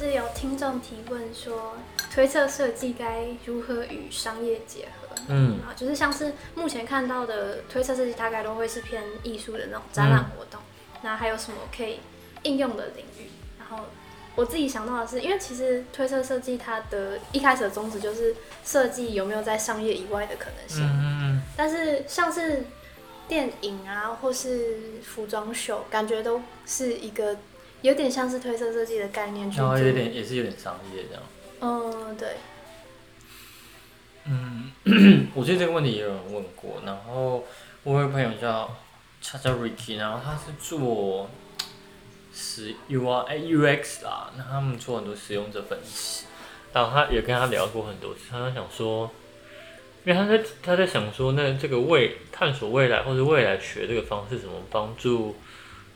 [0.00, 1.76] 就是有听众提问说，
[2.10, 5.14] 推测设计该如何与商业结合？
[5.28, 10.58] 嗯啊，就是像是目前看到的推测设计，大概都会是偏艺术的那种展览活动。
[11.02, 12.00] 那还有什么可以
[12.44, 13.28] 应用的领域？
[13.58, 13.84] 然后
[14.36, 18.34] 我自己想到的是，因为其实推测设计它的一开始的宗旨就是
[18.64, 20.82] 设计有没有在商业以外的可能性。
[20.82, 22.64] 嗯但是像是
[23.28, 27.36] 电影啊，或是服装秀，感觉都是一个
[27.82, 29.66] 有点像是推测设计的概念去做。
[29.66, 31.22] 然后有点也是有点商业这样。
[31.60, 32.36] 嗯，对，
[34.24, 34.72] 嗯，
[35.34, 37.44] 我记得这个问题也有人问过，然后
[37.82, 38.74] 我有个朋友叫
[39.22, 41.28] 他叫 Ricky，然后他是做
[42.32, 46.24] 使 U I 哎 U X 啦，那他们做很多使用者分析，
[46.72, 49.10] 然后他也跟他聊过很多次，他在想说，
[50.04, 55.36] 因为他在他在想说，那这个未探索未来或者未来学这个方式怎么帮助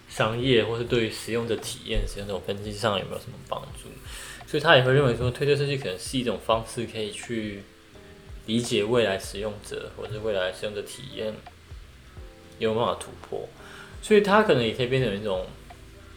[0.09, 3.89] 商业或是对于使用者体验、使用者分析上有没有什么帮助？
[4.47, 7.63] 所以他也会认为说，推测设计可能是一种方式，可以去
[8.47, 11.35] 理解未来使用者或是未来使用者体验
[12.59, 13.49] 有没有办法突破。
[14.01, 15.47] 所以它可能也可以变成一种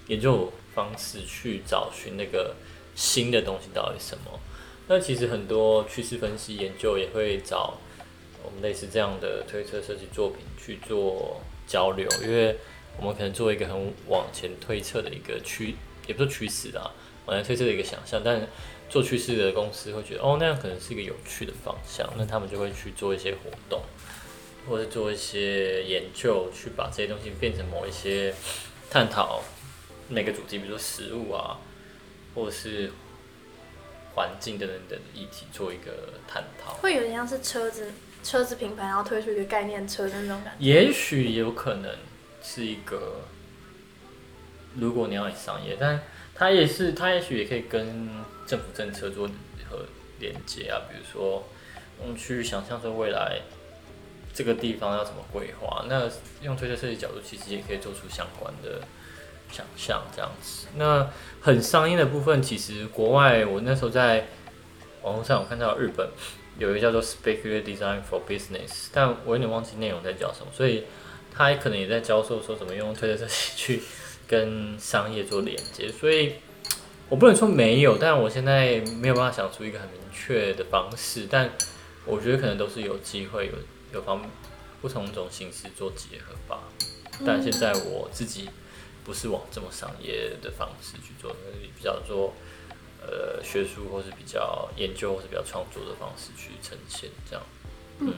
[0.08, 2.54] 研究方式，去找寻那个
[2.96, 4.40] 新的东西到底什么。
[4.88, 7.80] 那其实很多趋势分析研究也会找
[8.44, 12.58] 我们类似这样的推测设计作品去做交流，因为
[13.00, 15.76] 我们可能做一个很往前推测的一个趋，
[16.08, 16.92] 也不是趋势啦，
[17.26, 18.22] 往前推测的一个想象。
[18.24, 18.48] 但
[18.90, 23.82] 做趋势的公司会觉得，哦，那样可能是一个有趣的方向，那他们就会去做一些活动。
[24.70, 28.34] 或者做一些研究，去把这些东西变成某一些
[28.90, 29.42] 探讨
[30.10, 31.58] 每个主题，比如说食物啊，
[32.36, 32.92] 或者是
[34.14, 36.74] 环境等等等议题，做一个探讨。
[36.74, 37.94] 会有点像是车子
[38.26, 40.66] 车子品牌，然后推出一个概念车的那种感觉。
[40.66, 41.90] 也许有可能
[42.48, 43.22] 是一个，
[44.76, 46.00] 如果你要商业，但
[46.34, 48.10] 它也是，它也许也可以跟
[48.46, 49.28] 政府政策做
[49.70, 49.86] 和
[50.20, 51.44] 连接啊，比如说
[52.00, 53.42] 我们去想象说未来。
[54.34, 55.84] 这个地方要怎么规划？
[55.90, 56.08] 那
[56.44, 58.82] 用推测设计角度，其实也可以做出相关的
[59.52, 60.68] 想象，这样子。
[60.76, 61.10] 那
[61.42, 64.28] 很商业的部分，其实国外我那时候在
[65.02, 66.08] 网络上有看到日本
[66.60, 70.84] 有一个叫做 Speculative Design for Business，但我有点忘记内容在叫什么，所以
[71.38, 73.84] 他可能也在教授说怎么用推特设计去
[74.28, 75.92] 跟商业做连接。
[75.92, 76.34] 所以
[77.10, 81.52] 我不能说没有，但我现在没有办法想出一个很明确的方式，但
[82.06, 83.54] 我觉得可能都是有机会有。
[83.94, 84.22] 有方
[84.82, 86.60] 不同种形式做结合吧，
[87.26, 88.50] 但现在我自己
[89.06, 91.34] 不是往这么商业的方式去做，
[91.78, 92.34] 比较做
[93.02, 97.46] 呃学术或是比较研究或是比较创作的方式去呈现这样。
[98.00, 98.14] 嗯。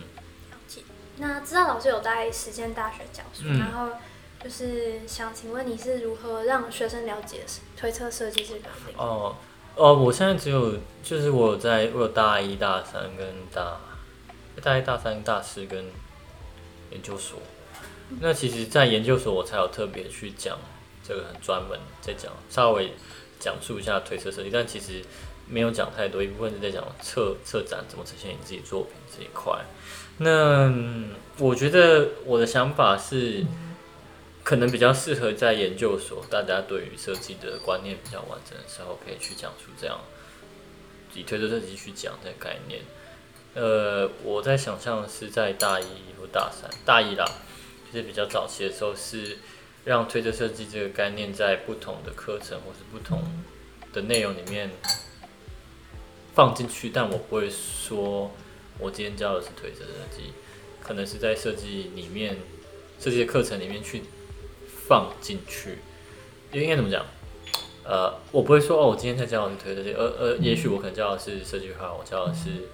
[1.20, 3.90] 那知道老师有在实践大学教书，然后
[4.44, 7.44] 就是想请问你是如何让学生了解
[7.78, 8.98] 推测设计这个领域？
[8.98, 9.36] 哦
[9.76, 13.78] 哦，我现在只有就是我在我有大一大三跟大。
[14.62, 15.86] 大一、大三、大四跟
[16.92, 17.40] 研究所，
[18.20, 20.58] 那其实，在研究所我才有特别去讲
[21.02, 22.92] 这个很专门在讲，稍微
[23.40, 25.02] 讲述一下推测设计，但其实
[25.48, 29.58] 没有讲太多，一部分是在讲策策展怎么呈现你自己作品这一块。
[30.20, 30.72] 那
[31.38, 33.46] 我觉得我的想法是，
[34.44, 40.00] 可能比较适合在研究所，大家对于设计的观念比较完整的时候，可以去讲出这样
[41.14, 42.82] 以推测设计去讲这个概念。
[43.56, 45.86] 呃，我在想象是在大一
[46.20, 47.26] 或大三，大一啦，
[47.92, 49.38] 就是比较早期的时候，是
[49.86, 53.24] 让推测设计这个概念在不同的课程或是不同
[53.94, 54.70] 的内容里面
[56.36, 58.32] 放进去，但我不会说
[58.80, 60.34] 我今天教的是推测设计，
[60.82, 62.38] 可能是在设计里面
[63.00, 64.02] 设计的课程里面去
[64.88, 65.80] 放进去，
[66.54, 67.06] 应该怎么讲？
[67.84, 72.68] 呃，我不会说哦，我今天才教的是推测设计，而而也许我可能教的是设计画，我教的是。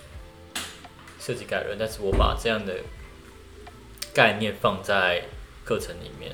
[1.17, 2.75] 设计概论，但是我把这样的
[4.13, 5.23] 概念放在
[5.63, 6.31] 课程里面，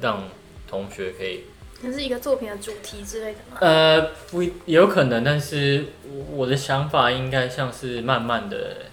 [0.00, 0.20] 让
[0.66, 1.42] 同学可以，
[1.80, 3.58] 可是一个作品的主题之类的吗？
[3.60, 5.84] 呃，不，有可能，但是
[6.32, 8.86] 我的想法应该像是慢慢的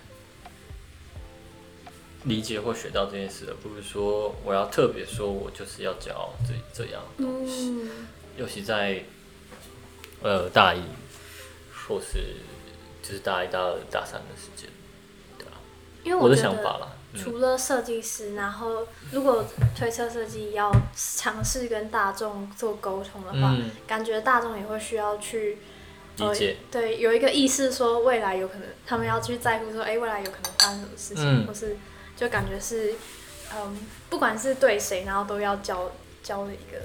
[2.25, 7.87] 理解或学到这件事，而不是说我要特别说我就是要教这这样东西，
[8.37, 9.03] 尤其在
[10.21, 10.81] 呃大一
[11.87, 12.35] 或是
[13.01, 14.69] 就是大一、大二、大三的时间。
[15.37, 15.59] 对啊。
[16.03, 23.55] 因为我的想法啦，除了设计师，然后如果推测设计要尝试跟大众做沟通的话，
[23.85, 25.57] 感觉大众也会需要去
[26.17, 31.75] 理解，对，有一个意识说未来有可能他们要去在乎说，哎，未来有可能发生什么事情，或是
[32.15, 32.95] 就感觉是，
[33.55, 33.77] 嗯，
[34.09, 35.91] 不管是对谁，然后都要教
[36.21, 36.79] 教的一个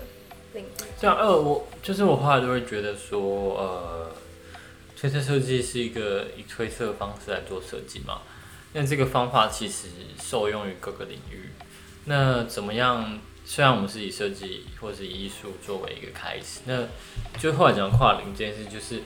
[0.54, 0.84] 领域。
[1.00, 3.20] 这样，呃，我就是我后来都会觉得说，
[3.56, 4.10] 呃，
[4.98, 8.22] 推测设计是一个以推测方式来做设计嘛。
[8.72, 9.88] 那这个方法其实
[10.22, 11.50] 受用于各个领域。
[12.04, 13.18] 那怎么样？
[13.50, 16.86] 虽然我们是以设计或者是艺术作为一个开始，那
[17.40, 19.02] 就后来讲跨领域这件事，就是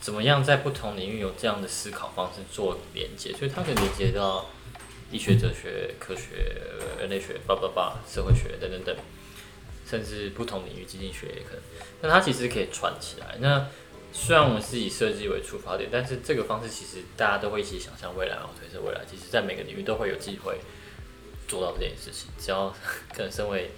[0.00, 3.34] 怎么样在不同领域有这样的思考方式做连接。
[3.34, 4.46] 所以它可以连接到
[5.12, 6.56] 医学、哲学、科学、
[6.98, 8.96] 人类学、叭叭叭、社会学等等等，
[9.86, 11.62] 甚至不同领域经济学也可能。
[12.00, 13.36] 那它其实可以串起来。
[13.40, 13.68] 那
[14.12, 19.00] 虽然我们是以设计为出发点，但是这个方式其实大家都会一起想象未来，然后推测未来。
[19.10, 20.58] 其实，在每个领域都会有机会
[21.46, 22.28] 做到这件事情。
[22.38, 22.74] 只要
[23.14, 23.70] 可能身为，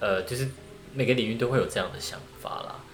[0.00, 0.48] 呃，就是
[0.94, 2.84] 每个领域都会有这样的想法啦。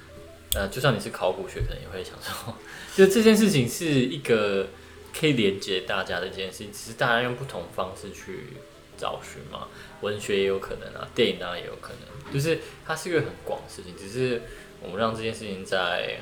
[0.54, 2.54] 呃，就算你是考古学，可能也会想说，
[2.94, 4.66] 就这件事情是一个
[5.12, 8.54] 可以连接大家的一件事情，只是大家用不同方式去
[8.96, 9.68] 找寻嘛，
[10.00, 14.42] 文学也有可能啊，电影当然也有可能，就是它是一个很广的事情，只是
[14.80, 16.20] 我们让这件事情在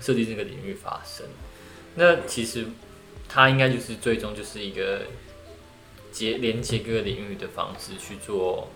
[0.00, 1.26] 设计这个领域发生。
[1.94, 2.66] 那其实
[3.28, 5.02] 它应该就是最终就是一个
[6.10, 8.68] 结连接各个领域的方式去做，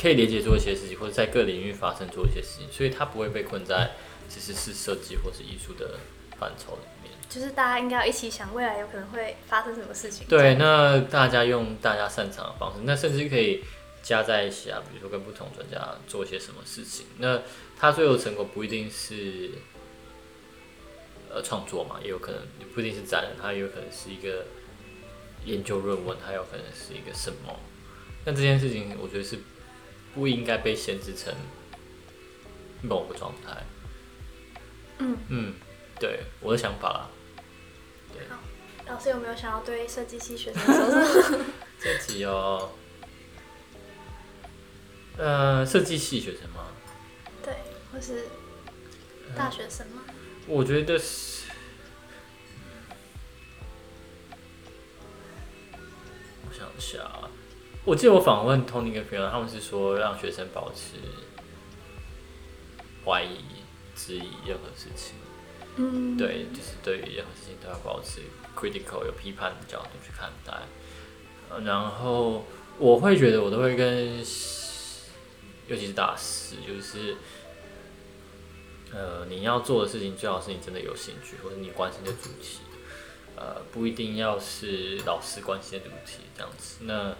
[0.00, 3.92] 可以连接做一些事情，或者在各领域发生做一些事情，所以它不会被困在
[4.28, 5.98] 其实是设计或是艺术的
[6.38, 7.01] 范畴里。
[7.32, 10.26] 就是大家应该要一起想未来有可能会发生什么事情。
[10.28, 13.64] 对，那大家用大家擅长的方式，那甚至可以
[14.02, 17.06] 加在一起啊，比如说跟不同专家做一些什么事情。
[17.16, 17.40] 那
[17.78, 19.52] 他最后成果不一定是
[21.30, 22.42] 呃创作嘛，也有可能
[22.74, 24.44] 不一定是展览，它也有可能是一个
[25.46, 27.58] 研究论文，它有可能是一个什么。
[28.26, 29.38] 那这件事情，我觉得是
[30.14, 31.32] 不应该被限制成
[32.82, 33.56] 某个状态。
[34.98, 35.54] 嗯嗯，
[35.98, 37.08] 对，我的想法啦。
[38.92, 41.44] 老师有没有想要对设计系学生说什么？
[41.80, 42.72] 这题哦，
[45.16, 46.66] 呃，设计系学生吗？
[47.42, 47.54] 对，
[47.90, 48.26] 或是
[49.34, 50.02] 大学生吗？
[50.46, 51.46] 我觉得是，
[56.46, 57.30] 我想一下啊，
[57.86, 60.96] 我记得我访问 Tony 跟 Fiona，他们是说让学生保持
[63.06, 63.38] 怀疑、
[63.96, 65.14] 质疑任何事情。
[65.76, 68.20] 嗯，对，就是对于任何事情都要保持
[68.54, 70.52] critical 有批判的角度去看待。
[71.64, 72.44] 然后
[72.78, 74.18] 我会觉得我都会跟，
[75.68, 77.16] 尤其是大师，就是
[78.92, 82.60] 呃你要做的事情最好是你真的有兴趣或者你关心的主题，
[83.36, 86.84] 呃不一定要是老师关心的主题这样子。
[86.84, 87.14] 那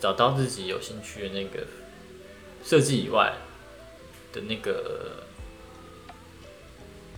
[0.00, 1.66] 找到自己有兴趣的那个
[2.64, 3.34] 设计以外
[4.32, 5.25] 的那个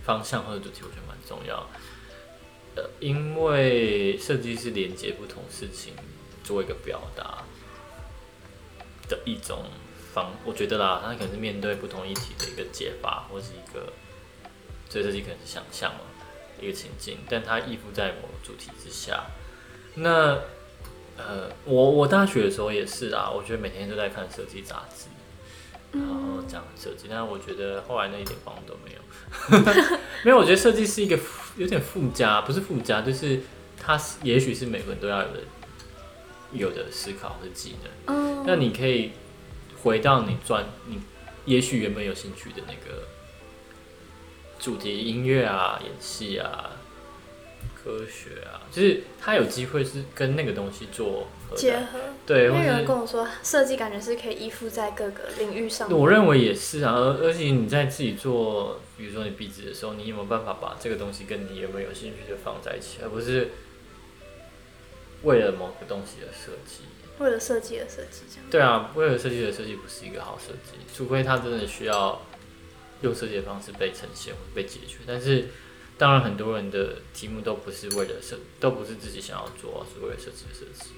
[0.09, 1.69] 方向或者主题，我觉得蛮重要。
[2.75, 5.93] 呃，因为设计是连接不同事情
[6.43, 7.43] 做一个表达
[9.07, 9.65] 的一种
[10.11, 13.93] 方，我觉得啦，它可能是面对不同议题的一个解法，或是一个，
[14.89, 16.01] 所以设计可能是想象嘛，
[16.59, 19.25] 一个情境，但它依附在某主题之下。
[19.93, 20.39] 那
[21.17, 25.05] 呃，我我大学的时候也是啊，我觉得每天都在看设计杂志，
[25.91, 28.99] 然后这样设计，但是我觉得后来那一点帮助都没有。
[30.23, 31.17] 没有，我觉得设计是一个
[31.57, 33.41] 有点附加，不是附加，就是
[33.77, 35.39] 它也许是每个人都要有的
[36.51, 38.15] 有的思考和技能。
[38.15, 39.11] 嗯，那你可以
[39.81, 41.01] 回到你专你
[41.45, 43.07] 也许原本有兴趣的那个
[44.59, 46.71] 主题，音乐啊、演戏啊、
[47.83, 51.99] 科学啊，就是它有机会是跟那个东西做合结合。
[52.25, 55.91] 对，因为有人跟我说，设计感觉是可以依附在各个领域上。
[55.91, 63.49] 我认为也是啊，而而且你在自己做，比如说你壁纸的时候，你有没有办法把这个东西跟你有没有有兴趣就放在一起，而不是
[65.23, 66.83] 为了某个东西而设计？
[67.19, 68.45] 为了设计而设计，这样。
[68.49, 72.21] 对啊，为了设计而设计不是一个好设计，除非它真的需要
[73.01, 74.99] 用设计的方式被呈现或被解决。
[75.05, 75.47] 但是，
[75.99, 80.91] 当然很多人的题目都不是为了设，都不是自己想要做，是为了设计而设计。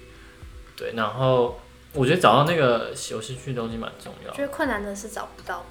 [0.77, 1.59] 对，然后
[1.93, 4.37] 我觉得找到那个有兴趣的东西蛮重要的。
[4.37, 5.69] 觉得困难的是找不到嘛。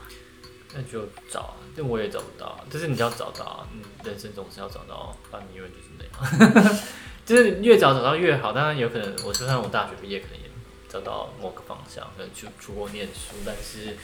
[0.75, 2.61] 那就找啊，但我也找不到啊。
[2.69, 6.79] 就是你要找到啊，嗯，人生总是要找到，不然你永远就是那样。
[7.25, 8.53] 就是越早找到越好。
[8.53, 10.51] 当然有可能，我就算我大学毕业，可能也
[10.89, 13.97] 找到某个方向，可能去出国念书，但是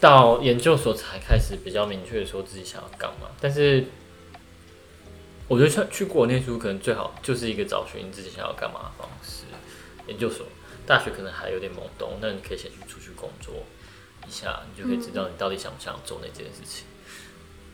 [0.00, 3.28] 到研究所才开始比较明确的说自己想要干嘛。
[3.40, 3.84] 但是
[5.52, 9.44] 我觉得去去国念书可能最好就是一个找寻自己想要干嘛的方式。
[10.06, 10.46] 研究所、
[10.86, 13.52] 大学可能还有点懵懂，那你可以先去出去工作
[14.26, 16.86] 一下，你就可以知道你到底想不想做那件事情。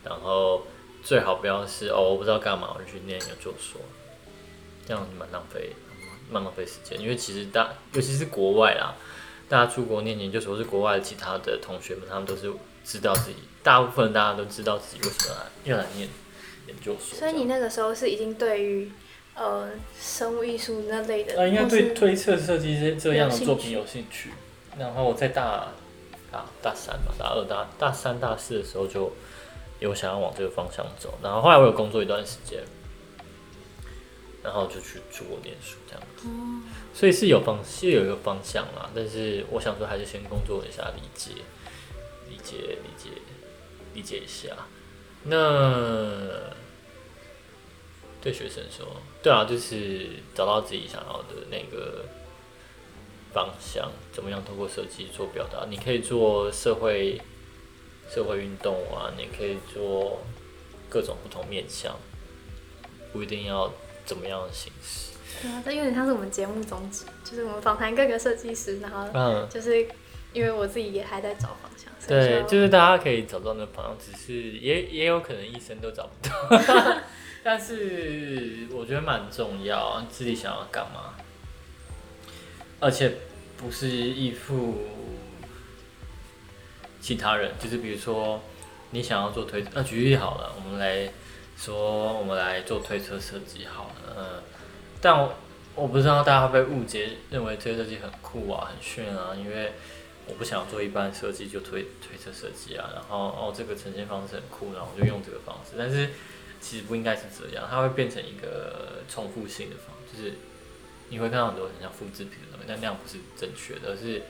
[0.02, 0.66] 然后
[1.04, 3.80] 最好不要是哦，我不知道干嘛，我就去念研究所，
[4.84, 5.70] 这样蛮浪费，
[6.28, 7.00] 蛮浪费时间。
[7.00, 8.96] 因为其实大，尤其是国外啦，
[9.48, 12.52] 大家出国念研究所，是国外其他的同学们，他们都是
[12.84, 16.08] 知道自己，大部分大家都知道自己为什么来要来念
[16.68, 17.18] 研究所。
[17.18, 18.92] 所以你那个时候是已经对于
[19.34, 24.30] 呃生物艺术那类的，呃，应该对推测设计这这样的作品有兴趣。
[24.78, 25.72] 然后我在大
[26.30, 29.10] 大大三嘛，大二大大三大四的时候就
[29.80, 31.18] 有想要往这个方向走。
[31.20, 32.62] 然后后来我有工作一段时间，
[34.44, 36.28] 然后就去出国念书这样子。
[36.94, 41.42] 所以是有方是有一个方向啦，但是我想说还是先工作一下，理解
[42.28, 43.10] 理解理解
[43.94, 44.48] 理解一下。
[45.28, 46.48] 那
[48.20, 48.86] 对学生说，
[49.22, 52.04] 对啊，就是找到自己想要的那个
[53.32, 55.66] 方向，怎么样通过设计做表达？
[55.70, 57.20] 你可以做社会
[58.12, 60.20] 社会运动啊，你可以做
[60.88, 61.96] 各种不同面向，
[63.12, 63.72] 不一定要
[64.04, 65.12] 怎么样的形式。
[65.42, 69.86] 对啊，这有点像是我们节目宗旨，就是我们访谈各个设计师，然后嗯，就是
[70.32, 71.56] 因为我自己也还在找
[72.06, 76.98] 对，就就是大家可以找到那个方向，只是也也有可能一生都找不到。
[77.42, 81.14] 但是我觉得蛮重要，自己想要干嘛，
[82.80, 83.12] 而且
[83.56, 84.82] 不是依附
[87.00, 88.40] 其他人，就是比如说
[88.90, 91.10] 你想要做推，那举例好了，我们来
[91.56, 94.42] 说，我们来做推车设计好了，嗯，
[95.00, 95.32] 但我
[95.74, 99.72] 我不知道大家会不会误解，认为推车设计很酷啊，很炫啊，因为
[100.28, 106.10] 我不想做一般设计就推推测设计啊，然后哦这个呈现方式很酷，然后我就用这个方式，但是
[106.60, 110.34] 其实不应该是这样，它会变成一个重复性的方，就是
[111.08, 114.22] 你会看到很多很像复制品的东西，但那样不是正确的，而是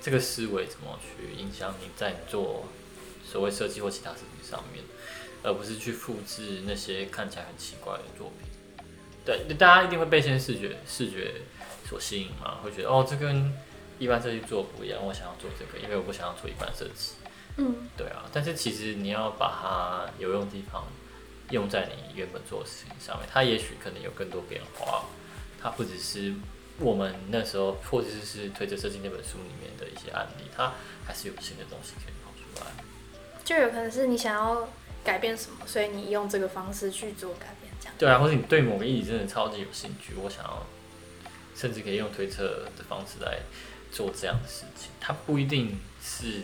[0.00, 2.66] 这个思维怎么去影响你在做
[3.24, 4.82] 所谓设计或其他事情上面，
[5.42, 8.48] 而不是去复制那些看起来很奇怪的作品。
[9.24, 11.42] 对，大家一定会被现在视觉视觉
[11.88, 13.52] 所吸引嘛，会觉得哦这跟
[13.98, 17.12] 一般设计做不一样，我想要做这个，因为我不想要做一般设计。
[17.56, 20.84] 嗯，对啊，但是其实你要把它有用的地方
[21.50, 25.04] 用在你原本做的事情上面，它也许可能有更多变化，
[25.60, 26.32] 它不只是
[26.78, 30.72] 我们那时候或者是推着设计那本书里面的一些案例，它
[31.04, 32.72] 还是有新的东西可以跑出来。
[33.44, 34.66] 就有可能是你想要
[35.04, 37.94] 改变什么，所以你用这个方式去做改变，这样。
[37.98, 40.66] 对啊，或者你对某个议题真的超级有兴趣，我想要
[41.54, 43.40] 甚至可以用推测的方式来
[43.92, 46.42] 做这样的事情，它不一定是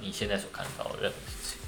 [0.00, 1.58] 你现在所看到的任何事情。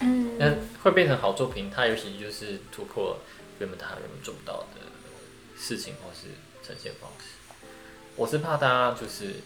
[0.00, 3.18] 嗯，那会变成好作品，它尤其就是突破
[3.58, 4.80] 原本他原本做不到的
[5.58, 6.28] 事情或是
[6.62, 7.24] 呈现方式。
[8.16, 9.36] 我是怕大家就是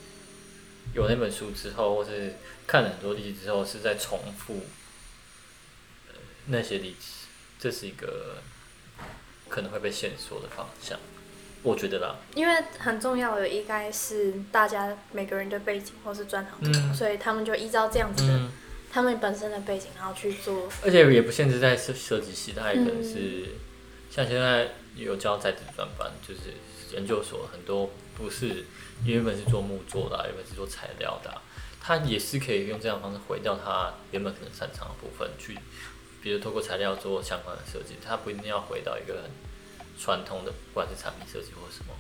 [0.93, 2.35] 有那本书之后，或是
[2.67, 4.67] 看了很多例子之后，是在重复、
[6.09, 6.15] 呃、
[6.47, 7.27] 那些例子，
[7.59, 8.43] 这是一个
[9.49, 10.99] 可能会被限缩的方向。
[11.63, 16.95] 我觉得啦，因为很重要的应该是大家每个人的背景或是专长不同，嗯。
[16.95, 18.51] 所以他们就依照这样子的、嗯，
[18.91, 20.69] 他们本身的背景，然后去做。
[20.85, 23.45] 而且也不限制在设设计系，它也可能是、
[24.11, 26.55] 像现在有教在职专班，就是
[26.95, 28.65] 研究所很多不是
[29.05, 31.43] 原本是做木作的啊、原本是做材料的啊、
[31.81, 35.59] 他也是可以用这样的方式回到他原本可能擅长的部分去，
[36.23, 39.31] 比如透过材料做相关的设计，他不一定要回到一个很
[39.99, 41.93] 传统的，不管是产品设计或什么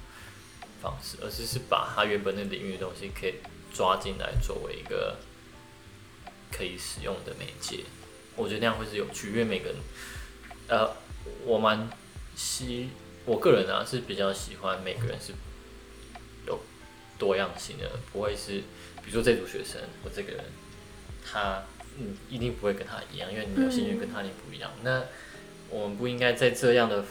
[0.80, 3.34] 方式，而是是把他原本那领域的东西可以
[3.74, 5.18] 抓进来作为一个
[6.52, 7.84] 可以使用的媒介。
[8.36, 9.76] 我觉得那样会是有趣，因为每个人，
[10.68, 10.96] 呃，
[11.44, 11.90] 我蛮
[12.36, 12.90] 喜，
[13.24, 15.32] 我个人啊是比较喜欢每个人是
[16.46, 16.60] 有
[17.18, 18.60] 多样性的，不会是，
[19.02, 20.44] 比如说这组学生或这个人，
[21.24, 21.64] 他
[21.98, 24.70] 嗯一定不会跟他一样，因为你有兴趣跟他你不一样。
[24.84, 25.02] 那
[25.68, 27.04] 我们不应该在这样的，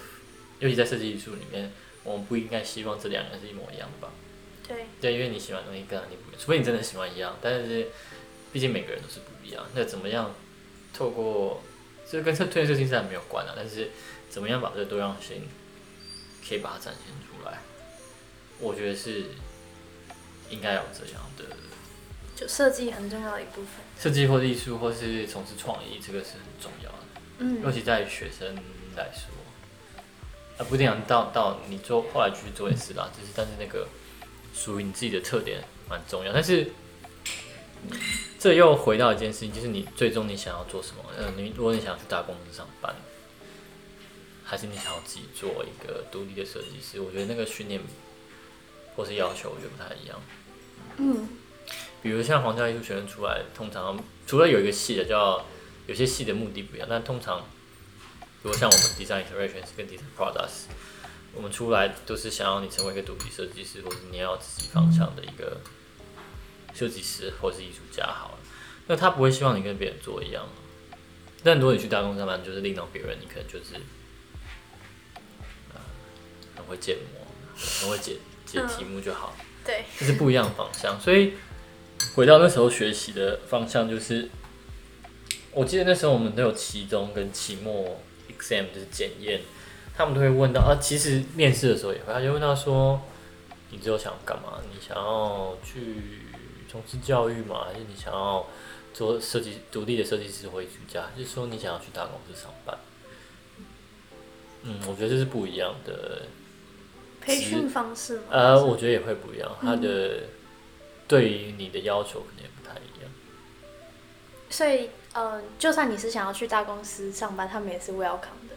[0.60, 1.72] 尤其在设计艺术里面，
[2.04, 4.14] 我们不应该希望这两个人是一模一样的吧？
[4.68, 7.88] 对，对，因为你喜欢的东西跟他一定不一样，除非你真的喜欢一样，但是
[8.52, 9.66] 毕竟每个人都是不一样。
[9.74, 10.34] 那怎么样
[10.94, 11.62] 透过
[12.10, 13.90] 这跟这推测性自然没有关啊，但是
[14.30, 15.48] 怎么样把这个多样性
[16.48, 17.60] 可以把它展现出来，
[18.60, 19.26] 我觉得是
[20.50, 21.56] 应该有这样的
[22.36, 23.68] 就设计很重要的一部分。
[24.00, 26.98] 设计或者艺术或是从事创意，这个是很重要的。
[27.40, 28.56] 嗯尤其在于学生
[28.96, 29.30] 来说，
[30.58, 33.88] 啊，不一定要到到你做后来去做也是啦，就是但是那个
[34.54, 36.34] 属于你自己的特点蛮重要。
[36.34, 36.72] 但是
[38.40, 41.04] 这又回到一件事情，就是你最终你想要做什么？
[41.18, 42.96] 呃，你如果你想要去大公司上班，
[44.44, 47.00] 还是你想要自己做一个独立的设计师？
[47.00, 47.80] 我觉得那个训练
[48.96, 50.20] 或是要求，我觉得不太一样。
[50.98, 51.30] 嗯，
[52.02, 55.46] 比如像皇家艺术学院出来，通常除了有一个系的叫，
[55.86, 57.46] 有些系的目的不一样，但通常，
[58.44, 60.66] 如果像我们 design iterations 跟 design products，
[61.34, 65.60] 我们出来都是想要你成为一个独立设计师，或者你要自己方向的一个
[66.74, 68.38] 设计师或是艺术家好了。
[68.88, 70.48] 那他不会希望你跟别人做一样，
[71.44, 73.76] 但如果你去大公司上班，就是领导别人，你可能就是，
[75.74, 75.82] 呃，
[76.56, 79.36] 很会建模，很会解解题目就好。
[79.66, 80.98] 对，这是不一样的方向。
[81.02, 81.34] 所以
[82.16, 84.30] 回到那时候学习的方向，就是
[85.52, 88.02] 我记得那时候我们都有期中跟期末
[88.38, 89.42] exam，就是检验，
[89.96, 93.02] 他们都会问到啊，其实面试的时候也会，他就问到说，
[93.72, 94.60] 你之后想干嘛？
[94.72, 95.96] 你想要去
[96.70, 97.66] 从事教育吗？
[97.66, 98.46] 还是你想要
[98.94, 101.06] 做设计独立的设计师或艺术家？
[101.18, 102.78] 就是说你想要去大公司上班？
[104.64, 106.24] 嗯，我觉得这是不一样的
[107.22, 108.24] 培训方式吗？
[108.32, 110.24] 呃，我觉得也会不一样，他的
[111.08, 113.12] 对于你的要求可能也不太一样。
[114.50, 118.56] 所以，呃，就算你是想要去大公司上班，他们也是 welcome 的。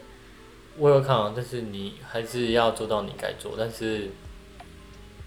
[0.79, 4.11] Welcome，，但是你还是要做到你该做，但是，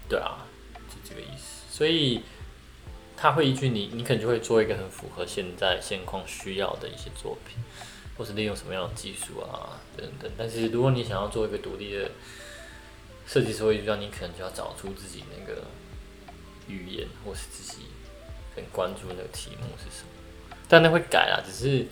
[0.07, 0.47] 对啊，
[0.87, 1.65] 就这个意思。
[1.69, 2.23] 所以
[3.17, 7.57] 他会依据你，你可能就会做一个很符合现在现况需要的一些作品，
[8.17, 10.31] 或是利用什么样的技术啊等等。
[10.37, 12.09] 但是如果你想要做一个独立的
[13.27, 15.63] 设计师，会让你可能就要找出自己那个
[16.69, 17.87] 语言，或是自己
[18.55, 20.14] 很关注那个题目是什么。
[20.75, 21.87] 但那会改啊，只是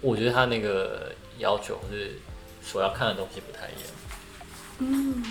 [0.00, 2.12] 我觉得他那个要求或是
[2.62, 3.90] 所要看的东西不太一样。
[4.78, 5.24] 嗯。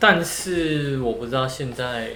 [0.00, 2.14] 但是我不知道现在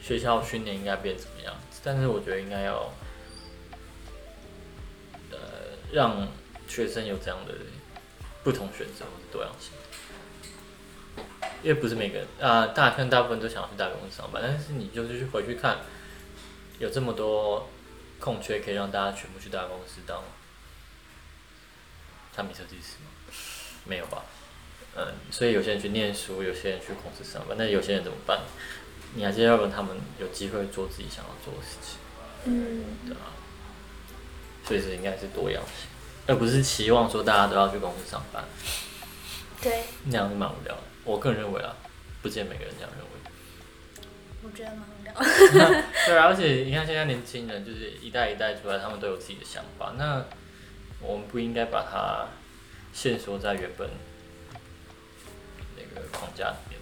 [0.00, 2.92] 学校训练应该变怎么样，但是我觉得应该要
[5.32, 5.38] 呃
[5.90, 6.28] 让
[6.68, 7.52] 学生有这样的
[8.44, 9.72] 不同选择或者多样性。
[11.64, 15.78] 因为不是每个人啊，大家看大部分都想要去大公司上班，但是你就是去回去看。
[16.78, 17.68] 有这么多
[18.18, 20.22] 空缺，可以让大家全部去大公司当
[22.34, 23.10] 产品设计师吗？
[23.84, 24.24] 没有吧。
[24.94, 28.40] 嗯，所以有些人去念书，有些人去公司上班，那有些人怎么办？
[29.14, 31.98] 你还是要让他们有机会做自己想要做的事情。
[32.44, 32.84] 嗯。
[33.06, 33.32] 对啊。
[34.66, 35.88] 所以是应该是多样性，
[36.26, 38.44] 而不是期望说大家都要去公司上班。
[39.60, 39.84] 对。
[40.04, 40.82] 那样是蛮无聊的。
[41.04, 41.76] 我个人认为啊，
[42.22, 43.10] 不见每个人这样认为。
[44.44, 44.84] 我觉得蛮
[46.06, 49.94] 对啊，而且你看现在年轻人就是一代一代出来，他们都有自己的想法。
[49.98, 50.24] 那
[51.00, 52.26] 我们不应该把它
[52.92, 53.88] 限缩在原本
[55.76, 56.80] 那个框架里面。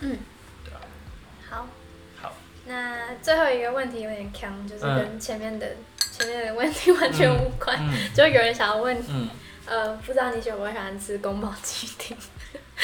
[0.00, 0.18] 嗯。
[0.64, 0.80] 对啊。
[1.48, 1.66] 好。
[2.20, 2.32] 好。
[2.66, 5.76] 那最后一个问题有点强，就是跟前面的
[6.12, 7.78] 前面的问题完全无关。
[8.14, 8.96] 就有人想要问，
[9.66, 12.16] 呃，不知道你喜不喜欢吃宫保鸡丁？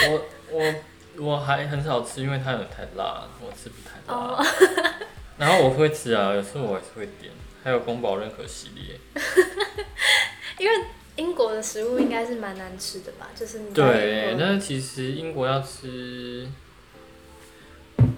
[0.09, 0.75] 我 我。
[1.19, 4.45] 我还很少吃，因为它有太辣，我吃不太辣。
[5.39, 7.33] 然后我会吃啊，有时候我还是会点。
[7.65, 8.99] 还有宫保任何系列。
[10.59, 10.85] 因为
[11.15, 13.29] 英国的食物应该是蛮难吃的吧？
[13.37, 16.49] 就是对，但是其实英国要吃，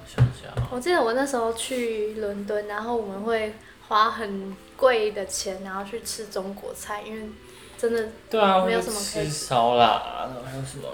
[0.07, 0.51] 想想。
[0.71, 3.55] 我记得我那时候去伦敦，然后我们会
[3.89, 7.29] 花很贵的钱，然后去吃中国菜，因为
[7.77, 10.89] 真的对啊，没有什么可以吃烧腊，还有什么？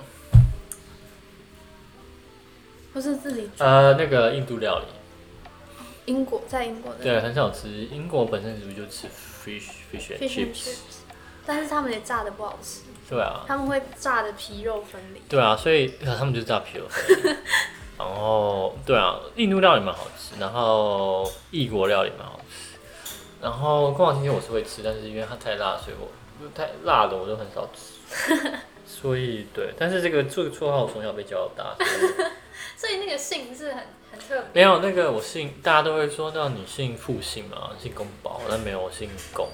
[2.92, 4.86] 不是自己呃，那个印度料理。
[6.06, 7.02] 英国在英国的。
[7.02, 7.68] 对，很少吃。
[7.68, 10.78] 英国本身是不是就吃 fish fish and chips？
[11.46, 12.80] 但是他们也炸的不好吃。
[13.08, 13.44] 对啊。
[13.46, 15.20] 他们会炸的皮肉分离。
[15.28, 17.30] 对啊，所以他们就炸皮肉分离。
[17.96, 22.78] 然 后，对啊，印度料理蛮好吃，然后异国料理蛮好吃。
[23.40, 26.08] 然后宫保鸡丁我是会吃，但是因为它太辣，所以我
[26.54, 28.34] 太辣的我都很少吃。
[28.90, 31.76] 所以对，但是这个这个绰号我从小被叫大。
[32.76, 34.62] 所以那个姓是很很特别。
[34.62, 39.48] 没有那个我姓，大家都会说，那你姓父姓嘛，姓公宝，但没有我姓公。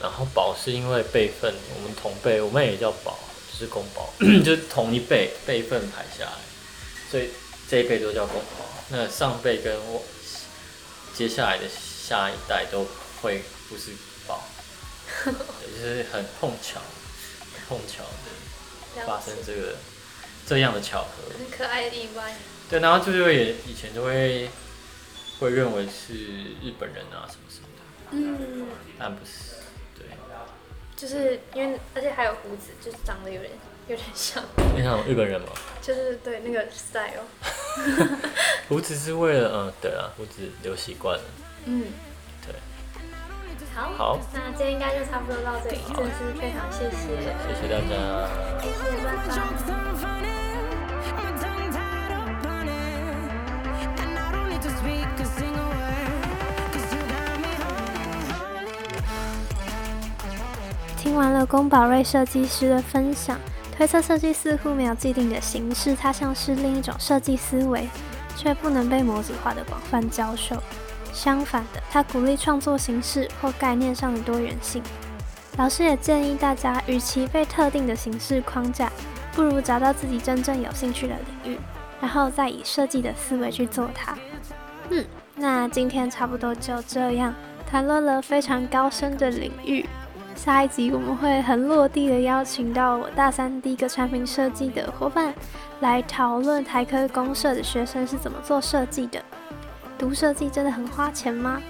[0.00, 3.18] 然后宝是因为辈分，我们同辈，我们也叫宝，
[3.50, 4.12] 就是公宝，
[4.44, 6.32] 就是同一辈辈分排下来，
[7.10, 7.30] 所以
[7.68, 8.66] 这一辈都叫公宝。
[8.90, 10.02] 那上辈跟我
[11.14, 12.86] 接下来的下一代都
[13.20, 13.92] 会不是
[14.26, 14.44] 宝，
[15.24, 16.80] 就是很碰巧，
[17.68, 18.21] 碰巧的
[19.06, 19.74] 发生这个。
[20.44, 22.34] 这样的巧合，很可爱的意外。
[22.68, 24.50] 对，然后就会以前就会
[25.38, 26.14] 会认为是
[26.60, 28.66] 日本人啊什么什么的，嗯，
[28.98, 29.54] 但不是，
[29.96, 30.04] 对，
[30.96, 33.52] 就是因为而且还有胡子，就是长得有点
[33.86, 34.42] 有点像，
[34.76, 35.46] 你像日本人吗？
[35.80, 37.24] 就是对那个 style，
[38.68, 41.24] 胡子是为了嗯，对啊，胡子留习惯了，
[41.66, 41.92] 嗯，对，
[43.74, 47.94] 好，好，那今天应该就差不多到这里，真的是非常谢谢，谢谢大家，
[48.60, 49.32] 谢谢，拜拜。
[60.98, 63.38] 听完了宫保瑞设计师的分享，
[63.76, 67.88] 推测设计似乎没有既定的形式，它像是另一种设计思维，
[68.36, 70.62] 却不能被模组化的广泛教授。
[71.22, 74.82] 相反的，他鼓励创作形式或概念上的多元性。
[75.56, 78.90] 老师也建议大家，与其被特定的形式框架，
[79.32, 81.14] 不如找到自己真正有兴趣的
[81.44, 81.58] 领域，
[82.00, 84.18] 然后再以设计的思维去做它。
[84.90, 85.06] 嗯，
[85.36, 87.32] 那今天差不多就这样，
[87.70, 89.88] 谈论了非常高深的领域。
[90.34, 95.32] 下一集我们会很落地的邀请到我大三第一个产品设计的伙伴，
[95.78, 99.22] 来讨论台科公社的学生是怎么做设计的。
[100.02, 101.62] 读设计真的很花钱吗？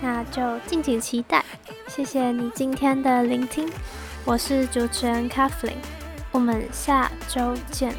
[0.00, 1.44] 那就敬请期待。
[1.88, 3.68] 谢谢你今天的聆听，
[4.24, 5.74] 我是主持人 Kathleen，
[6.30, 7.92] 我们下周见。